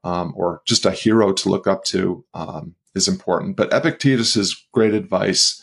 um, 0.05 0.33
or 0.37 0.63
just 0.65 0.87
a 0.87 0.91
hero 0.91 1.33
to 1.33 1.49
look 1.49 1.67
up 1.67 1.85
to 1.85 2.25
um, 2.35 2.75
is 2.95 3.09
important. 3.09 3.57
But 3.57 3.73
Epictetus's 3.73 4.67
great 4.73 4.95
advice 4.95 5.63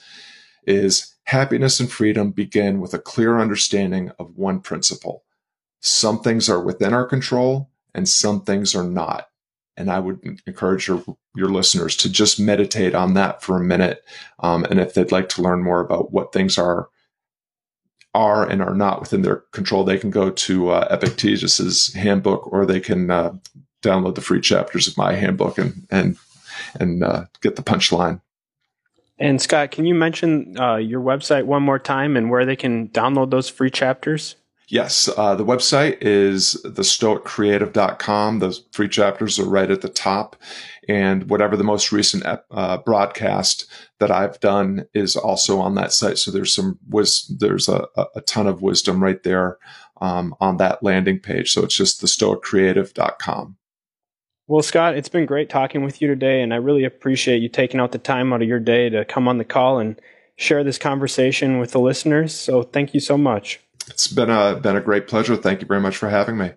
is 0.66 1.16
happiness 1.26 1.80
and 1.80 1.92
freedom 1.92 2.32
begin 2.32 2.80
with 2.80 2.94
a 2.94 3.00
clear 3.00 3.40
understanding 3.40 4.12
of 4.20 4.36
one 4.36 4.60
principle. 4.62 5.24
Some 5.80 6.22
things 6.22 6.50
are 6.50 6.62
within 6.62 6.94
our 6.94 7.06
control 7.06 7.70
and 7.94 8.08
some 8.08 8.42
things 8.42 8.76
are 8.76 8.84
not. 8.84 9.30
And 9.78 9.92
I 9.92 10.00
would 10.00 10.40
encourage 10.46 10.88
your, 10.88 11.04
your 11.36 11.50
listeners 11.50 11.98
to 11.98 12.10
just 12.10 12.40
meditate 12.40 12.96
on 12.96 13.14
that 13.16 13.42
for 13.42 13.58
a 13.58 13.64
minute. 13.64 14.04
Um, 14.40 14.64
and 14.66 14.80
if 14.80 14.94
they'd 14.94 15.12
like 15.12 15.30
to 15.30 15.42
learn 15.42 15.64
more 15.64 15.82
about 15.82 16.12
what 16.12 16.32
things 16.32 16.58
are, 16.58 16.88
are 18.14 18.50
and 18.50 18.62
are 18.62 18.74
not 18.74 19.02
within 19.02 19.22
their 19.22 19.44
control, 19.52 19.84
they 19.84 19.98
can 19.98 20.12
go 20.12 20.30
to 20.30 20.70
uh, 20.70 20.88
Epictetus's 20.90 21.94
handbook 21.94 22.52
or 22.52 22.66
they 22.66 22.80
can 22.80 23.12
uh, 23.12 23.34
download 23.84 24.16
the 24.16 24.22
free 24.22 24.40
chapters 24.40 24.88
of 24.88 24.98
my 24.98 25.14
handbook 25.14 25.58
and, 25.58 25.86
and, 25.92 26.18
and 26.80 27.04
uh, 27.04 27.26
get 27.42 27.58
the 27.58 27.64
punchline. 27.64 28.22
And 29.18 29.42
Scott, 29.42 29.72
can 29.72 29.86
you 29.86 29.96
mention 29.96 30.60
uh, 30.60 30.76
your 30.76 31.02
website 31.02 31.46
one 31.46 31.64
more 31.64 31.80
time 31.80 32.18
and 32.18 32.30
where 32.30 32.46
they 32.46 32.56
can 32.56 32.90
download 32.90 33.30
those 33.32 33.50
free 33.50 33.72
chapters? 33.72 34.36
Yes, 34.68 35.08
uh, 35.16 35.36
the 35.36 35.46
website 35.46 35.98
is 36.02 36.60
thestoiccreative.com. 36.66 38.40
The 38.40 38.60
free 38.72 38.90
chapters 38.90 39.38
are 39.38 39.48
right 39.48 39.70
at 39.70 39.82
the 39.82 39.90
top. 39.90 40.36
And 40.88 41.30
whatever 41.30 41.56
the 41.56 41.64
most 41.64 41.92
recent 41.92 42.24
uh, 42.26 42.78
broadcast 42.78 43.68
that 44.00 44.12
I've 44.12 44.40
done 44.40 44.86
is 44.94 45.16
also 45.16 45.60
on 45.60 45.76
that 45.76 45.94
site. 45.94 46.18
So 46.18 46.32
there's 46.32 46.54
some 46.54 46.80
was 46.90 47.32
there's 47.40 47.70
a, 47.70 47.88
a 48.16 48.22
ton 48.22 48.48
of 48.48 48.62
wisdom 48.62 49.04
right 49.04 49.22
there 49.22 49.58
um, 50.02 50.36
on 50.40 50.58
that 50.58 50.82
landing 50.84 51.20
page. 51.20 51.52
So 51.52 51.64
it's 51.64 51.76
just 51.76 52.02
thestoiccreative.com. 52.02 53.58
Well, 54.48 54.62
Scott, 54.62 54.96
it's 54.96 55.10
been 55.10 55.26
great 55.26 55.50
talking 55.50 55.84
with 55.84 56.04
you 56.04 56.08
today, 56.08 56.44
and 56.44 56.54
I 56.54 56.58
really 56.58 56.84
appreciate 56.84 57.42
you 57.42 57.50
taking 57.50 57.80
out 57.80 57.92
the 57.92 57.98
time 57.98 58.32
out 58.32 58.44
of 58.44 58.48
your 58.48 58.60
day 58.60 58.90
to 58.90 59.04
come 59.04 59.28
on 59.28 59.40
the 59.40 59.46
call 59.46 59.80
and 59.80 60.00
share 60.38 60.64
this 60.64 60.78
conversation 60.78 61.58
with 61.58 61.72
the 61.72 61.80
listeners. 61.80 62.34
So 62.36 62.62
thank 62.62 62.94
you 62.94 63.00
so 63.00 63.18
much. 63.18 63.60
It's 63.88 64.08
been 64.08 64.30
a 64.30 64.56
been 64.56 64.76
a 64.76 64.82
great 64.82 65.08
pleasure. 65.08 65.36
Thank 65.36 65.62
you 65.62 65.68
very 65.68 65.82
much 65.82 65.98
for 65.98 66.10
having 66.10 66.38
me. 66.38 66.54